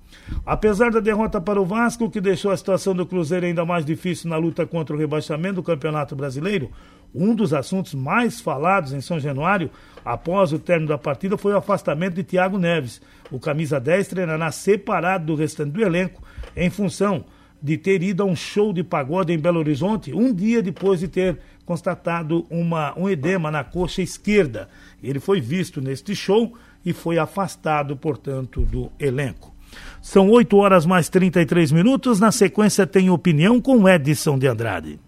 [0.45, 4.29] Apesar da derrota para o Vasco, que deixou a situação do Cruzeiro ainda mais difícil
[4.29, 6.69] na luta contra o rebaixamento do Campeonato Brasileiro,
[7.13, 9.69] um dos assuntos mais falados em São Januário
[10.03, 13.01] após o término da partida foi o afastamento de Thiago Neves.
[13.29, 16.23] O camisa 10 treinará separado do restante do elenco
[16.55, 17.25] em função
[17.61, 21.07] de ter ido a um show de pagode em Belo Horizonte um dia depois de
[21.07, 24.67] ter constatado uma, um edema na coxa esquerda.
[25.03, 26.53] Ele foi visto neste show
[26.85, 29.53] e foi afastado, portanto, do elenco.
[30.01, 32.19] São 8 horas mais 33 minutos.
[32.19, 34.99] Na sequência, tem opinião com Edson de Andrade.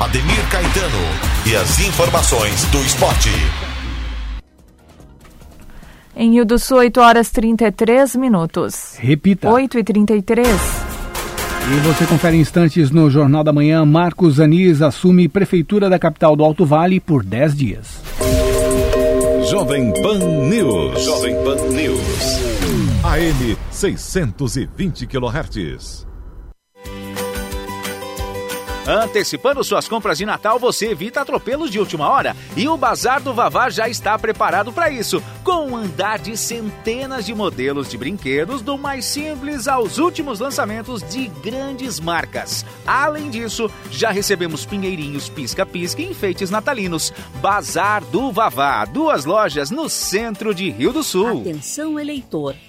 [0.00, 3.30] Ademir Caetano e as informações do esporte.
[6.14, 8.96] Em Rio do Sul, 8 horas 33 minutos.
[8.98, 9.50] Repita.
[9.50, 10.88] 8 e 33
[11.70, 13.84] e você confere instantes no Jornal da Manhã.
[13.84, 18.00] Marcos Anis assume prefeitura da capital do Alto Vale por 10 dias.
[19.50, 21.06] Jovem Pan News.
[21.06, 22.40] Jovem Pan News.
[23.02, 26.07] AM 620 kHz.
[28.88, 32.34] Antecipando suas compras de Natal, você evita atropelos de última hora.
[32.56, 37.26] E o Bazar do Vavá já está preparado para isso, com um andar de centenas
[37.26, 42.64] de modelos de brinquedos, do mais simples aos últimos lançamentos de grandes marcas.
[42.86, 47.12] Além disso, já recebemos pinheirinhos pisca-pisca e enfeites natalinos.
[47.42, 51.42] Bazar do Vavá, duas lojas no centro de Rio do Sul.
[51.42, 52.54] Atenção, eleitor!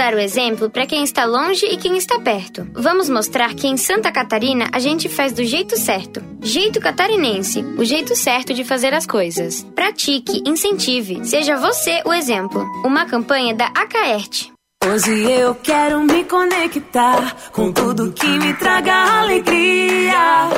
[0.00, 2.66] dar o exemplo para quem está longe e quem está perto.
[2.72, 6.22] Vamos mostrar que em Santa Catarina a gente faz do jeito certo.
[6.40, 9.62] Jeito catarinense, o jeito certo de fazer as coisas.
[9.74, 12.64] Pratique, incentive, seja você o exemplo.
[12.82, 14.50] Uma campanha da Acaerte.
[14.82, 20.48] Hoje eu quero me conectar com tudo que me traga alegria.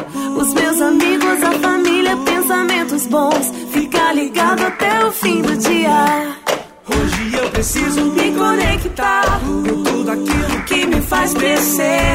[0.40, 3.50] Os meus amigos, a família, pensamentos bons.
[3.72, 6.62] Ficar ligado até o fim do dia.
[6.85, 12.11] Hoje eu preciso me conectar com tudo aquilo que me faz crescer.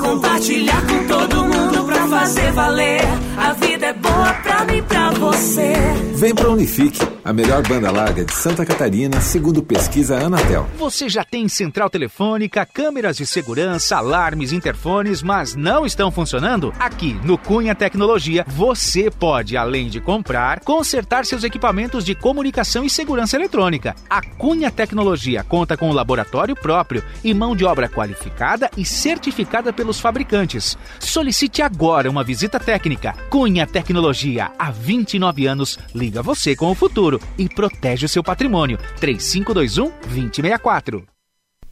[0.00, 3.00] Compartilhar com todo mundo pra fazer valer.
[3.36, 5.72] A vida é boa pra mim e pra você.
[6.14, 10.68] Vem pra Unifique, a melhor banda larga de Santa Catarina, segundo pesquisa Anatel.
[10.78, 16.72] Você já tem central telefônica, câmeras de segurança, alarmes, interfones, mas não estão funcionando?
[16.78, 22.90] Aqui no Cunha Tecnologia, você pode, além de comprar, consertar seus equipamentos de comunicação e
[22.90, 23.96] segurança eletrônica.
[24.08, 29.72] A Cunha Tecnologia conta com um laboratório próprio e mão de obra qualificada e certificada
[29.72, 30.76] pelos fabricantes.
[31.00, 33.14] Solicite agora uma visita técnica.
[33.30, 38.78] Cunha Tecnologia, há 29 anos, liga você com o futuro e protege o seu patrimônio.
[39.00, 41.04] 3521 2064.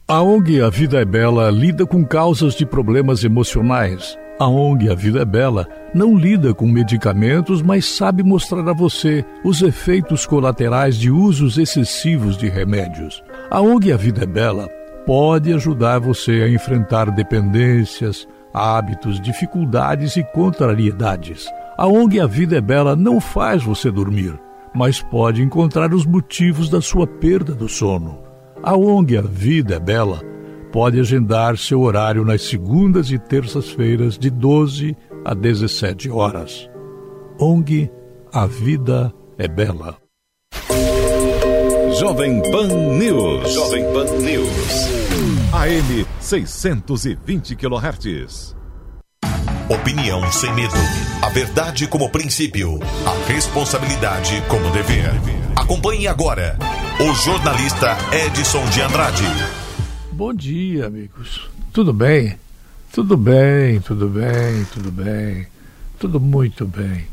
[0.07, 4.17] A ONG A Vida é Bela lida com causas de problemas emocionais.
[4.39, 9.23] A ONG A Vida é Bela não lida com medicamentos, mas sabe mostrar a você
[9.43, 13.23] os efeitos colaterais de usos excessivos de remédios.
[13.49, 14.67] A ONG A Vida é Bela
[15.05, 21.47] pode ajudar você a enfrentar dependências, hábitos, dificuldades e contrariedades.
[21.77, 24.39] A ONG A Vida é Bela não faz você dormir,
[24.73, 28.19] mas pode encontrar os motivos da sua perda do sono.
[28.61, 30.21] A ONG A Vida é Bela
[30.71, 36.69] pode agendar seu horário nas segundas e terças-feiras de 12 a 17 horas.
[37.39, 37.91] ONG
[38.31, 39.97] A Vida é Bela.
[41.99, 43.53] Jovem Pan News.
[43.53, 45.00] Jovem Pan News.
[45.11, 48.55] AM 620 kHz.
[49.67, 50.73] Opinião sem medo.
[51.21, 52.79] A verdade como princípio.
[53.05, 55.11] A responsabilidade como dever.
[55.57, 56.57] Acompanhe agora
[56.97, 59.23] o jornalista Edson de Andrade.
[60.13, 61.49] Bom dia, amigos.
[61.73, 62.39] Tudo bem?
[62.93, 65.45] Tudo bem, tudo bem, tudo bem.
[65.99, 67.05] Tudo muito bem.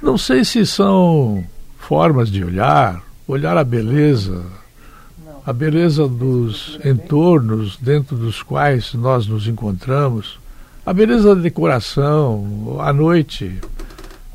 [0.00, 1.44] Não sei se são
[1.76, 4.44] formas de olhar, olhar a beleza,
[5.46, 10.38] a beleza dos entornos dentro dos quais nós nos encontramos,
[10.86, 13.60] a beleza da decoração, a noite.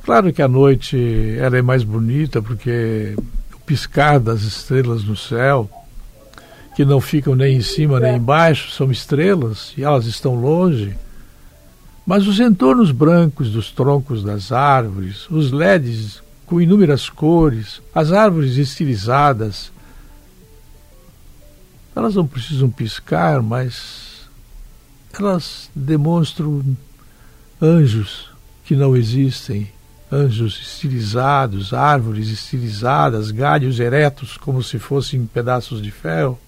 [0.04, 3.16] Claro que a noite ela é mais bonita porque
[3.54, 5.68] o piscar das estrelas no céu,
[6.76, 10.96] que não ficam nem em cima nem embaixo, são estrelas e elas estão longe.
[12.06, 18.58] Mas os entornos brancos dos troncos das árvores, os LEDs com inúmeras cores, as árvores
[18.58, 19.72] estilizadas,
[22.00, 24.22] elas não precisam piscar, mas
[25.14, 26.64] elas demonstram
[27.62, 28.30] anjos
[28.64, 29.70] que não existem,
[30.10, 36.40] anjos estilizados, árvores estilizadas, galhos eretos como se fossem pedaços de ferro,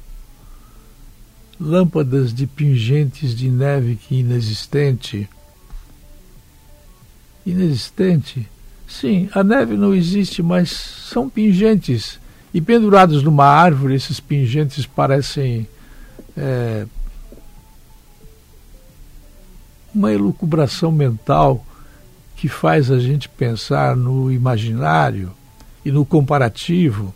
[1.60, 5.30] lâmpadas de pingentes de neve que inexistente.
[7.46, 8.48] Inexistente?
[8.88, 12.22] Sim, a neve não existe, mas são pingentes
[12.54, 15.68] e pendurados numa árvore, esses pingentes parecem
[16.36, 16.86] é,
[19.94, 21.66] uma elucubração mental
[22.36, 25.32] que faz a gente pensar no imaginário
[25.86, 27.14] e no comparativo.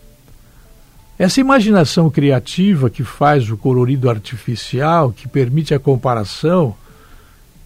[1.18, 6.76] Essa imaginação criativa que faz o colorido artificial, que permite a comparação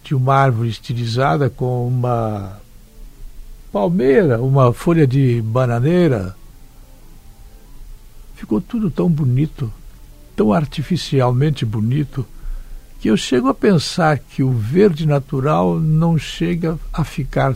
[0.02, 2.60] de uma árvore estilizada com uma
[3.72, 6.34] palmeira, uma folha de bananeira,
[8.40, 9.70] ficou tudo tão bonito,
[10.34, 12.24] tão artificialmente bonito,
[12.98, 17.54] que eu chego a pensar que o verde natural não chega a ficar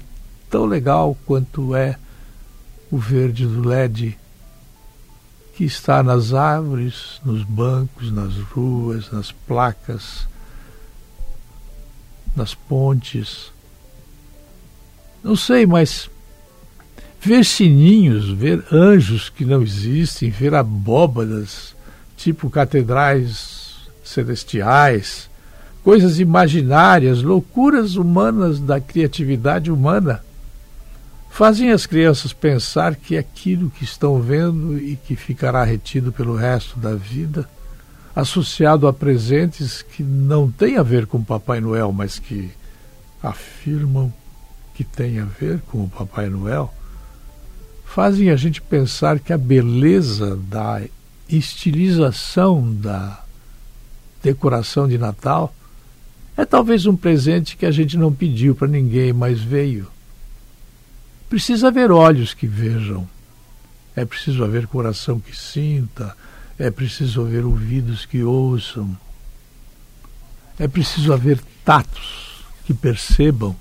[0.51, 1.99] tão legal quanto é
[2.91, 4.19] o verde do LED,
[5.57, 10.29] que está nas árvores, nos bancos, nas ruas, nas placas,
[12.37, 13.51] nas pontes.
[15.23, 16.11] Não sei, mas
[17.25, 21.75] ver sininhos, ver anjos que não existem, ver abóbadas,
[22.17, 25.31] tipo catedrais celestiais,
[25.83, 30.23] coisas imaginárias, loucuras humanas da criatividade humana,
[31.31, 36.79] fazem as crianças pensar que aquilo que estão vendo e que ficará retido pelo resto
[36.79, 37.49] da vida,
[38.15, 42.51] associado a presentes que não têm a ver com Papai Noel, mas que
[43.23, 44.13] afirmam
[44.75, 46.73] que têm a ver com o Papai Noel,
[47.95, 50.83] fazem a gente pensar que a beleza da
[51.29, 53.23] estilização da
[54.21, 55.55] decoração de Natal
[56.37, 59.87] é talvez um presente que a gente não pediu para ninguém, mas veio.
[61.29, 63.09] Precisa haver olhos que vejam,
[63.95, 66.17] é preciso haver coração que sinta,
[66.59, 68.99] é preciso haver ouvidos que ouçam,
[70.59, 73.55] é preciso haver tatos que percebam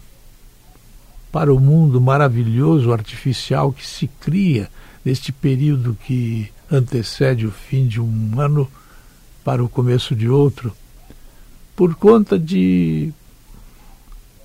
[1.33, 4.69] para o mundo maravilhoso artificial que se cria
[5.03, 8.69] neste período que antecede o fim de um ano
[9.43, 10.71] para o começo de outro,
[11.75, 13.11] por conta de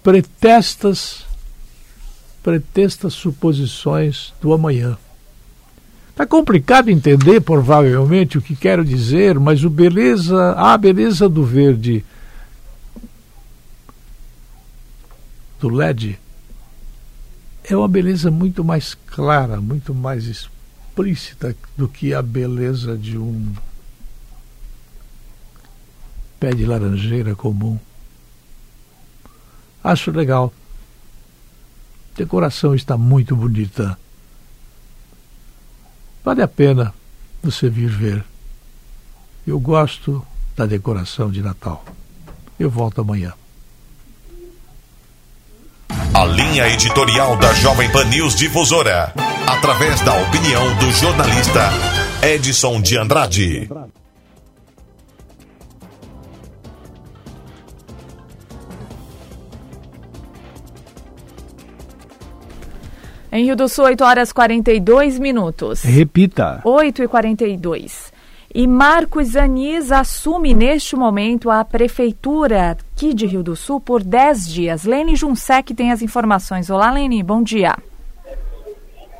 [0.02, 1.26] pretestas,
[2.42, 4.96] pretestas suposições do amanhã.
[6.08, 12.02] Está complicado entender, provavelmente, o que quero dizer, mas o beleza, a beleza do verde
[15.60, 16.18] do LED
[17.68, 23.54] é uma beleza muito mais clara, muito mais explícita do que a beleza de um
[26.40, 27.78] pé de laranjeira comum.
[29.84, 30.52] Acho legal.
[32.14, 33.98] A decoração está muito bonita.
[36.24, 36.94] Vale a pena
[37.42, 38.24] você vir ver.
[39.46, 41.84] Eu gosto da decoração de Natal.
[42.58, 43.34] Eu volto amanhã.
[46.14, 49.12] A linha editorial da Jovem Pan News Difusora,
[49.46, 51.70] através da opinião do jornalista
[52.22, 53.68] Edson de Andrade.
[63.30, 65.82] Em Rio do Sul, 8 horas 42 minutos.
[65.82, 66.60] Repita.
[66.64, 68.12] 8 e 42.
[68.54, 74.48] E Marcos Anis assume neste momento a prefeitura aqui de Rio do Sul por 10
[74.48, 74.84] dias.
[74.84, 76.68] Lene Junsec tem as informações.
[76.68, 77.76] Olá, Lene, bom dia.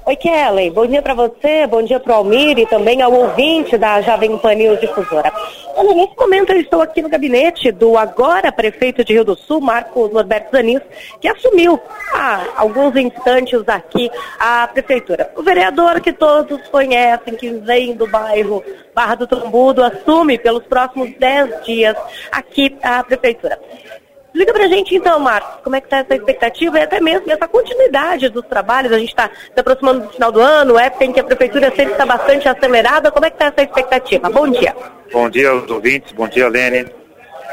[0.05, 0.69] Oi, Kelly.
[0.71, 4.37] Bom dia para você, bom dia para o Almir e também ao ouvinte da Jovem
[4.39, 5.33] Pan News Difusora.
[5.81, 9.61] Olha, nesse momento eu estou aqui no gabinete do agora prefeito de Rio do Sul,
[9.61, 10.81] Marcos Norberto Zanis,
[11.21, 11.81] que assumiu
[12.13, 14.11] há alguns instantes aqui
[14.41, 15.31] a prefeitura.
[15.37, 18.61] O vereador que todos conhecem, que vem do bairro
[18.93, 21.97] Barra do Trombudo, assume pelos próximos 10 dias
[22.33, 23.57] aqui a prefeitura.
[24.29, 27.49] Explica pra gente então, Marcos, como é que tá essa expectativa e até mesmo essa
[27.49, 28.93] continuidade dos trabalhos.
[28.93, 31.93] A gente está se aproximando do final do ano, época em que a prefeitura sempre
[31.93, 33.11] está bastante acelerada.
[33.11, 34.29] Como é que está essa expectativa?
[34.29, 34.77] Bom dia.
[35.13, 36.87] Bom dia aos ouvintes, bom dia, Lene.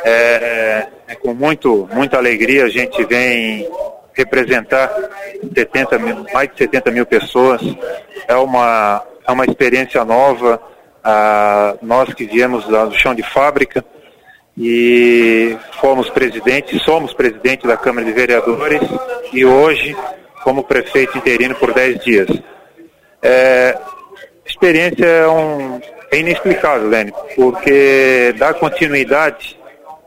[0.03, 3.67] É, é com muito, muita alegria a gente vem
[4.13, 4.91] representar
[5.55, 7.61] 70 mil, mais de 70 mil pessoas.
[8.27, 10.61] É uma, é uma experiência nova.
[11.03, 13.85] Ah, nós que viemos do chão de fábrica,
[14.57, 18.81] e fomos presidente, somos presidente da Câmara de Vereadores
[19.33, 19.95] e hoje
[20.43, 22.27] como prefeito interino por 10 dias.
[23.21, 23.77] É,
[24.45, 25.81] experiência é, um,
[26.11, 29.59] é inexplicável, Lênin, porque dá continuidade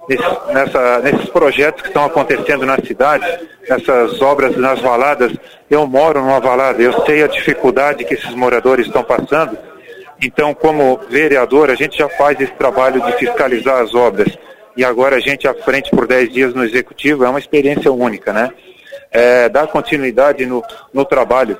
[0.08, 3.26] nesse, nessa, nesses projetos que estão acontecendo na cidade,
[3.68, 5.32] nessas obras nas valadas.
[5.68, 9.58] Eu moro numa valada, eu sei a dificuldade que esses moradores estão passando
[10.20, 14.36] então, como vereador, a gente já faz esse trabalho de fiscalizar as obras.
[14.76, 18.32] E agora a gente à frente por 10 dias no executivo é uma experiência única,
[18.32, 18.50] né?
[19.10, 20.62] É, dar continuidade no,
[20.92, 21.58] no trabalho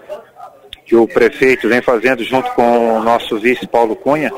[0.85, 4.31] que o prefeito vem fazendo junto com o nosso vice Paulo Cunha,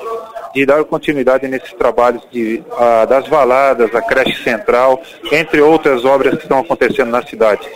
[0.52, 5.00] de dar continuidade nesses trabalhos de, a, das valadas, a creche central,
[5.30, 7.68] entre outras obras que estão acontecendo na cidade.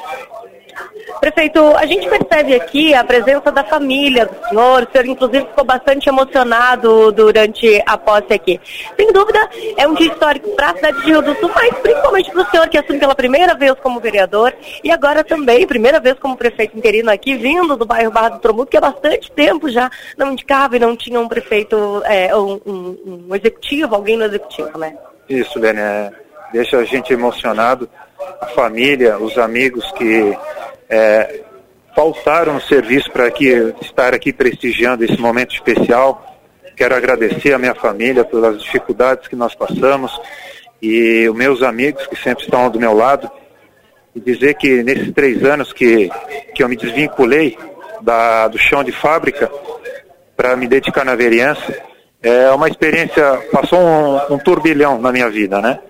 [1.20, 4.82] Prefeito, a gente percebe aqui a presença da família do senhor.
[4.82, 8.60] O senhor, inclusive, ficou bastante emocionado durante a posse aqui.
[8.96, 12.30] Sem dúvida, é um dia histórico para a cidade de Rio do Sul, mas principalmente
[12.30, 16.18] para o senhor que assume pela primeira vez como vereador e agora também, primeira vez
[16.18, 19.90] como prefeito interino aqui, vindo do bairro Barra do Tromudo, que há bastante tempo já
[20.16, 24.78] não indicava e não tinha um prefeito, é, um, um, um executivo, alguém no executivo,
[24.78, 24.96] né?
[25.28, 26.10] Isso, Lênia, é,
[26.52, 27.88] deixa a gente emocionado.
[28.40, 30.36] A família, os amigos que
[30.88, 31.42] é,
[31.94, 33.28] faltaram serviço para
[33.80, 36.24] estar aqui prestigiando esse momento especial.
[36.76, 40.12] Quero agradecer a minha família pelas dificuldades que nós passamos
[40.82, 43.30] e os meus amigos que sempre estão do meu lado
[44.14, 46.10] e dizer que nesses três anos que,
[46.54, 47.56] que eu me desvinculei
[48.00, 49.50] da, do chão de fábrica
[50.36, 51.74] para me dedicar na vereança,
[52.22, 53.22] é uma experiência,
[53.52, 55.80] passou um, um turbilhão na minha vida, né?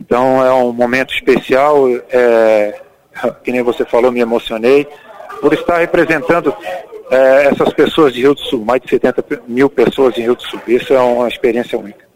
[0.00, 2.80] Então é um momento especial, é,
[3.44, 4.86] que nem você falou, me emocionei,
[5.40, 6.54] por estar representando
[7.10, 10.42] é, essas pessoas de Rio do Sul, mais de 70 mil pessoas em Rio do
[10.42, 10.60] Sul.
[10.66, 12.07] Isso é uma experiência única.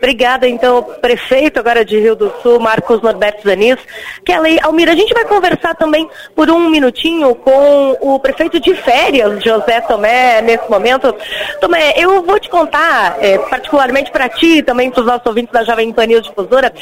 [0.00, 3.76] Obrigada, então, prefeito agora de Rio do Sul, Marcos Norberto Zanis.
[4.24, 9.44] Kelly, Almira, a gente vai conversar também por um minutinho com o prefeito de férias,
[9.44, 11.14] José Tomé, nesse momento.
[11.60, 15.52] Tomé, eu vou te contar, é, particularmente para ti e também para os nossos ouvintes
[15.52, 16.72] da Jovem Pan News Difusora,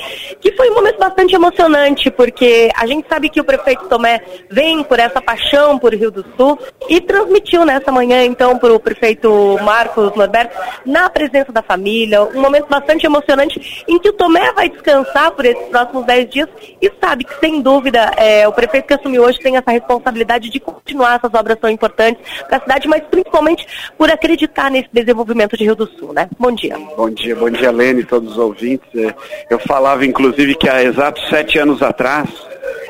[0.40, 4.84] que foi um momento bastante emocionante, porque a gente sabe que o prefeito Tomé vem
[4.84, 6.56] por essa paixão por Rio do Sul
[6.88, 10.56] e transmitiu nessa manhã, então, para o prefeito Marcos Norberto,
[10.86, 15.44] na presença da família, um momento bastante emocionante em que o Tomé vai descansar por
[15.44, 16.48] esses próximos 10 dias
[16.80, 20.60] e sabe que, sem dúvida, é, o prefeito que assumiu hoje tem essa responsabilidade de
[20.60, 25.64] continuar essas obras tão importantes para a cidade, mas principalmente por acreditar nesse desenvolvimento de
[25.64, 26.28] Rio do Sul, né?
[26.38, 26.76] Bom dia.
[26.96, 28.88] Bom dia, bom dia, Lene, todos os ouvintes.
[28.94, 29.14] É,
[29.50, 32.28] eu falava, inclusive, que há exatos sete anos atrás,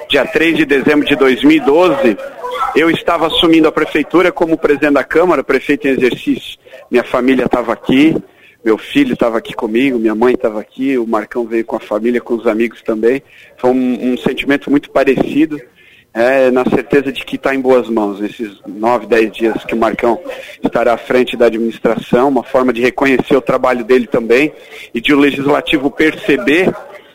[0.08, 2.16] dia 3 de dezembro de 2012,
[2.74, 6.58] eu estava assumindo a prefeitura como presidente da Câmara, prefeito em exercício.
[6.90, 8.16] Minha família estava aqui,
[8.64, 12.20] meu filho estava aqui comigo, minha mãe estava aqui, o Marcão veio com a família,
[12.20, 13.22] com os amigos também.
[13.56, 15.60] Foi um, um sentimento muito parecido,
[16.12, 19.78] é, na certeza de que está em boas mãos nesses nove, dez dias que o
[19.78, 20.20] Marcão
[20.62, 24.52] estará à frente da administração, uma forma de reconhecer o trabalho dele também
[24.92, 26.74] e de o legislativo perceber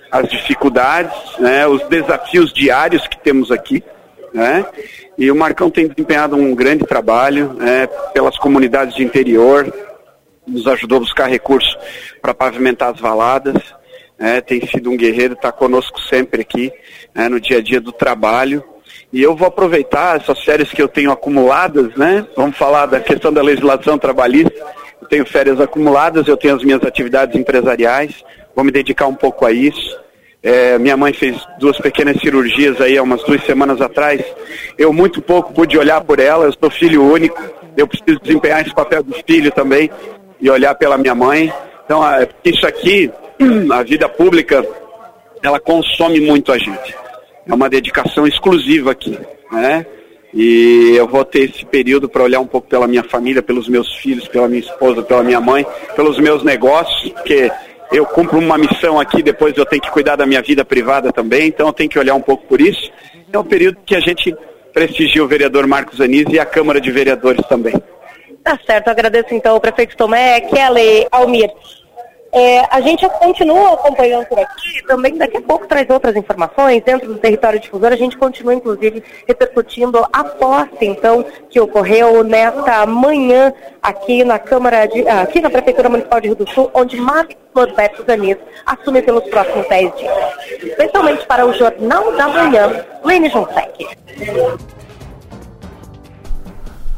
[0.10, 3.84] as dificuldades, né, os desafios diários que temos aqui.
[4.34, 4.66] Né?
[5.18, 9.72] E o Marcão tem desempenhado um grande trabalho né, pelas comunidades de interior,
[10.46, 11.78] nos ajudou a buscar recursos
[12.22, 13.56] para pavimentar as valadas.
[14.18, 16.72] Né, tem sido um guerreiro, está conosco sempre aqui
[17.14, 18.64] né, no dia a dia do trabalho.
[19.12, 22.26] E eu vou aproveitar essas férias que eu tenho acumuladas, né?
[22.36, 24.54] Vamos falar da questão da legislação trabalhista.
[25.02, 28.24] Eu tenho férias acumuladas, eu tenho as minhas atividades empresariais,
[28.56, 30.00] vou me dedicar um pouco a isso.
[30.42, 34.24] É, minha mãe fez duas pequenas cirurgias aí há umas duas semanas atrás.
[34.78, 37.40] Eu muito pouco pude olhar por ela, eu sou filho único,
[37.78, 39.90] eu preciso desempenhar esse papel do filho também
[40.44, 41.52] e olhar pela minha mãe.
[41.86, 42.02] Então,
[42.44, 43.10] isso aqui,
[43.72, 44.64] a vida pública,
[45.42, 46.94] ela consome muito a gente.
[47.48, 49.18] É uma dedicação exclusiva aqui,
[49.50, 49.86] né?
[50.34, 53.96] E eu vou ter esse período para olhar um pouco pela minha família, pelos meus
[53.96, 55.66] filhos, pela minha esposa, pela minha mãe,
[55.96, 57.50] pelos meus negócios, porque
[57.92, 61.48] eu cumpro uma missão aqui, depois eu tenho que cuidar da minha vida privada também,
[61.48, 62.92] então eu tenho que olhar um pouco por isso.
[63.32, 64.36] É um período que a gente
[64.74, 67.76] prestigia o vereador Marcos Anísio e a Câmara de Vereadores também.
[68.44, 71.52] Tá certo, agradeço então ao prefeito Tomé, Kelly, Almir.
[72.36, 77.08] É, a gente continua acompanhando por aqui, também daqui a pouco traz outras informações dentro
[77.08, 77.94] do território difusor.
[77.94, 84.88] A gente continua, inclusive, repercutindo a posse, então, que ocorreu nesta manhã aqui na Câmara,
[84.88, 89.26] de, aqui na Prefeitura Municipal de Rio do Sul, onde Marcos Norberto Zanis assume pelos
[89.26, 90.18] próximos 10 dias.
[90.64, 93.86] Especialmente para o Jornal da Manhã, Lene Jonsec.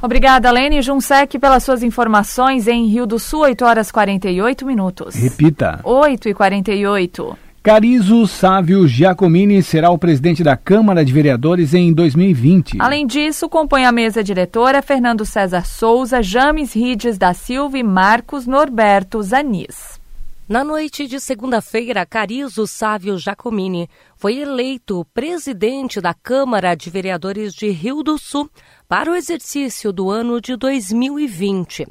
[0.06, 5.16] Obrigada, Lene Junsec, pelas suas informações em Rio do Sul, 8 horas 48 minutos.
[5.16, 5.80] Repita.
[5.84, 7.36] 8 e 48.
[7.64, 12.78] Carizo Sávio Giacomini será o presidente da Câmara de Vereadores em 2020.
[12.78, 18.46] Além disso, compõe a mesa diretora Fernando César Souza, James Rides da Silva e Marcos
[18.46, 20.00] Norberto Zanis.
[20.48, 27.70] Na noite de segunda-feira, Carizo Sávio Giacomini foi eleito presidente da Câmara de Vereadores de
[27.72, 28.48] Rio do Sul
[28.88, 31.88] para o exercício do ano de 2020.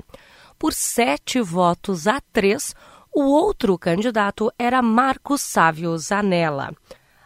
[0.56, 2.76] Por sete votos a três,
[3.12, 6.72] o outro candidato era Marcos Sávio Zanella.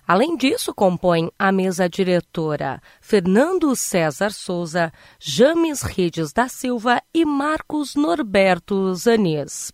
[0.07, 7.95] Além disso, compõem a mesa diretora Fernando César Souza, James Rides da Silva e Marcos
[7.95, 9.71] Norberto Zanis.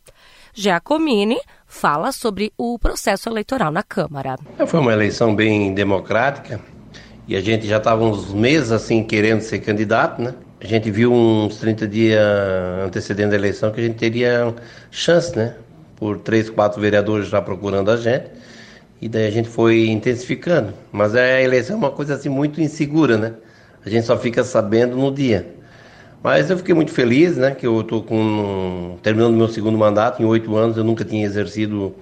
[0.57, 1.37] Giacomini
[1.67, 4.37] fala sobre o processo eleitoral na Câmara.
[4.69, 6.61] Foi uma eleição bem democrática
[7.27, 10.33] e a gente já estava uns meses assim querendo ser candidato, né?
[10.61, 12.21] A gente viu uns 30 dias
[12.87, 14.55] antecedendo a eleição que a gente teria
[14.93, 15.57] chance, né?
[15.97, 18.27] Por três, quatro vereadores já procurando a gente.
[19.03, 20.73] E daí a gente foi intensificando.
[20.93, 23.35] Mas a eleição é uma coisa assim muito insegura, né?
[23.85, 25.53] A gente só fica sabendo no dia.
[26.25, 27.55] Mas eu fiquei muito feliz, né?
[27.55, 30.75] Que eu estou com terminando meu segundo mandato em oito anos.
[30.75, 31.95] Eu nunca tinha exercido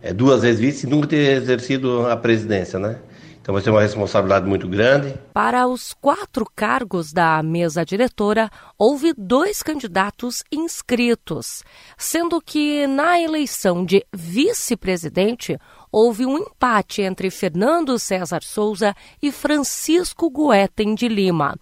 [0.00, 3.00] é, duas vezes vice e nunca tinha exercido a presidência, né?
[3.42, 5.14] Então vai ser uma responsabilidade muito grande.
[5.32, 8.48] Para os quatro cargos da mesa diretora,
[8.78, 11.64] houve dois candidatos inscritos,
[11.98, 15.58] sendo que na eleição de vice-presidente
[15.90, 21.56] houve um empate entre Fernando César Souza e Francisco Guetem de Lima.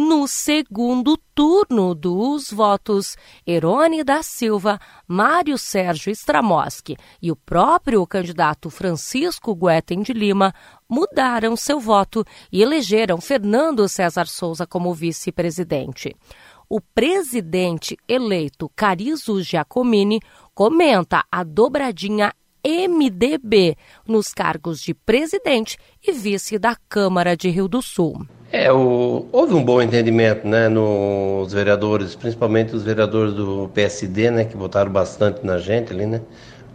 [0.00, 4.78] No segundo turno dos votos, Erone da Silva,
[5.08, 10.54] Mário Sérgio Stramoski e o próprio candidato Francisco Guetem de Lima
[10.88, 16.14] mudaram seu voto e elegeram Fernando César Souza como vice-presidente.
[16.68, 20.20] O presidente eleito Carizo Giacomini
[20.54, 22.32] comenta a dobradinha
[22.64, 23.76] MDB
[24.06, 28.37] nos cargos de presidente e vice da Câmara de Rio do Sul.
[28.50, 34.44] É, o, houve um bom entendimento, né, nos vereadores, principalmente os vereadores do PSD, né,
[34.46, 36.22] que votaram bastante na gente ali, né.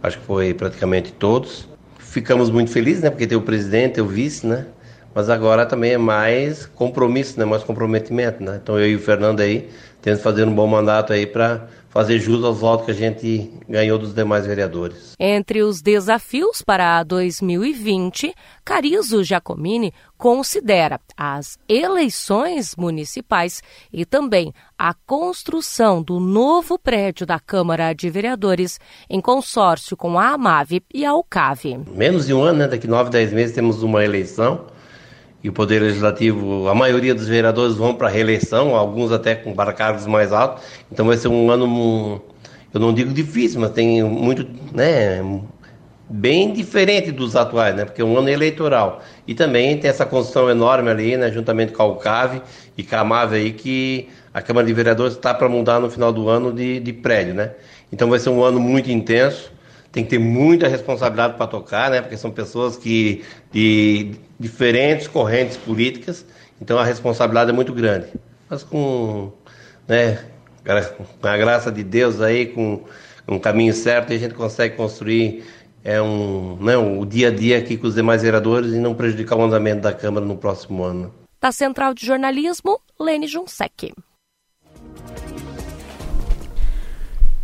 [0.00, 1.68] Acho que foi praticamente todos.
[1.98, 4.66] Ficamos muito felizes, né, porque tem o presidente, o vice, né.
[5.12, 8.60] Mas agora também é mais compromisso, né, mais comprometimento, né.
[8.62, 9.68] Então eu e o Fernando aí
[10.00, 13.52] temos que fazer um bom mandato aí para fazer jus aos votos que a gente
[13.68, 15.12] ganhou dos demais vereadores.
[15.18, 18.34] Entre os desafios para 2020,
[18.64, 27.92] Carizo Giacomini considera as eleições municipais e também a construção do novo prédio da Câmara
[27.92, 31.84] de Vereadores em consórcio com a AMAV e a UCAV.
[31.94, 32.66] Menos de um ano, né?
[32.66, 34.66] daqui nove, dez meses temos uma eleição
[35.44, 40.06] e o Poder Legislativo, a maioria dos vereadores vão para reeleição, alguns até com cargos
[40.06, 40.64] mais altos.
[40.90, 42.22] Então vai ser um ano,
[42.72, 45.22] eu não digo difícil, mas tem muito, né,
[46.08, 47.84] bem diferente dos atuais, né?
[47.84, 49.02] Porque é um ano eleitoral.
[49.26, 51.30] E também tem essa construção enorme ali, né?
[51.30, 52.40] Juntamente com a UCAV
[52.78, 56.10] e com a MAVE aí, que a Câmara de Vereadores está para mudar no final
[56.10, 57.52] do ano de, de prédio, né?
[57.92, 59.52] Então vai ser um ano muito intenso.
[59.94, 62.02] Tem que ter muita responsabilidade para tocar, né?
[62.02, 66.26] Porque são pessoas que de diferentes correntes políticas,
[66.60, 68.08] então a responsabilidade é muito grande.
[68.50, 69.32] Mas com,
[69.86, 70.18] né,
[71.20, 72.82] com a graça de Deus aí, com
[73.28, 75.44] um caminho certo, a gente consegue construir
[75.84, 79.36] é um, né, o dia a dia aqui com os demais vereadores e não prejudicar
[79.36, 81.14] o andamento da Câmara no próximo ano.
[81.40, 83.92] Da Central de Jornalismo, Lene Junsec.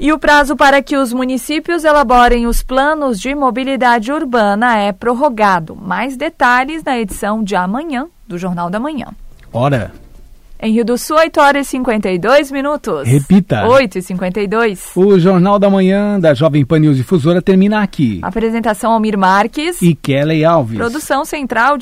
[0.02, 5.76] E o prazo para que os municípios elaborem os planos de mobilidade urbana é prorrogado.
[5.76, 9.08] Mais detalhes na edição de amanhã do Jornal da Manhã.
[9.52, 9.92] Hora.
[10.62, 13.08] Em Rio do Sul, 8 horas e 52 minutos.
[13.08, 13.66] Repita.
[13.66, 14.92] 8 e 52.
[14.94, 18.20] O Jornal da Manhã da Jovem Pan News Difusora termina aqui.
[18.22, 19.80] Apresentação Almir Marques.
[19.80, 20.76] E Kelly Alves.
[20.76, 21.78] Produção central de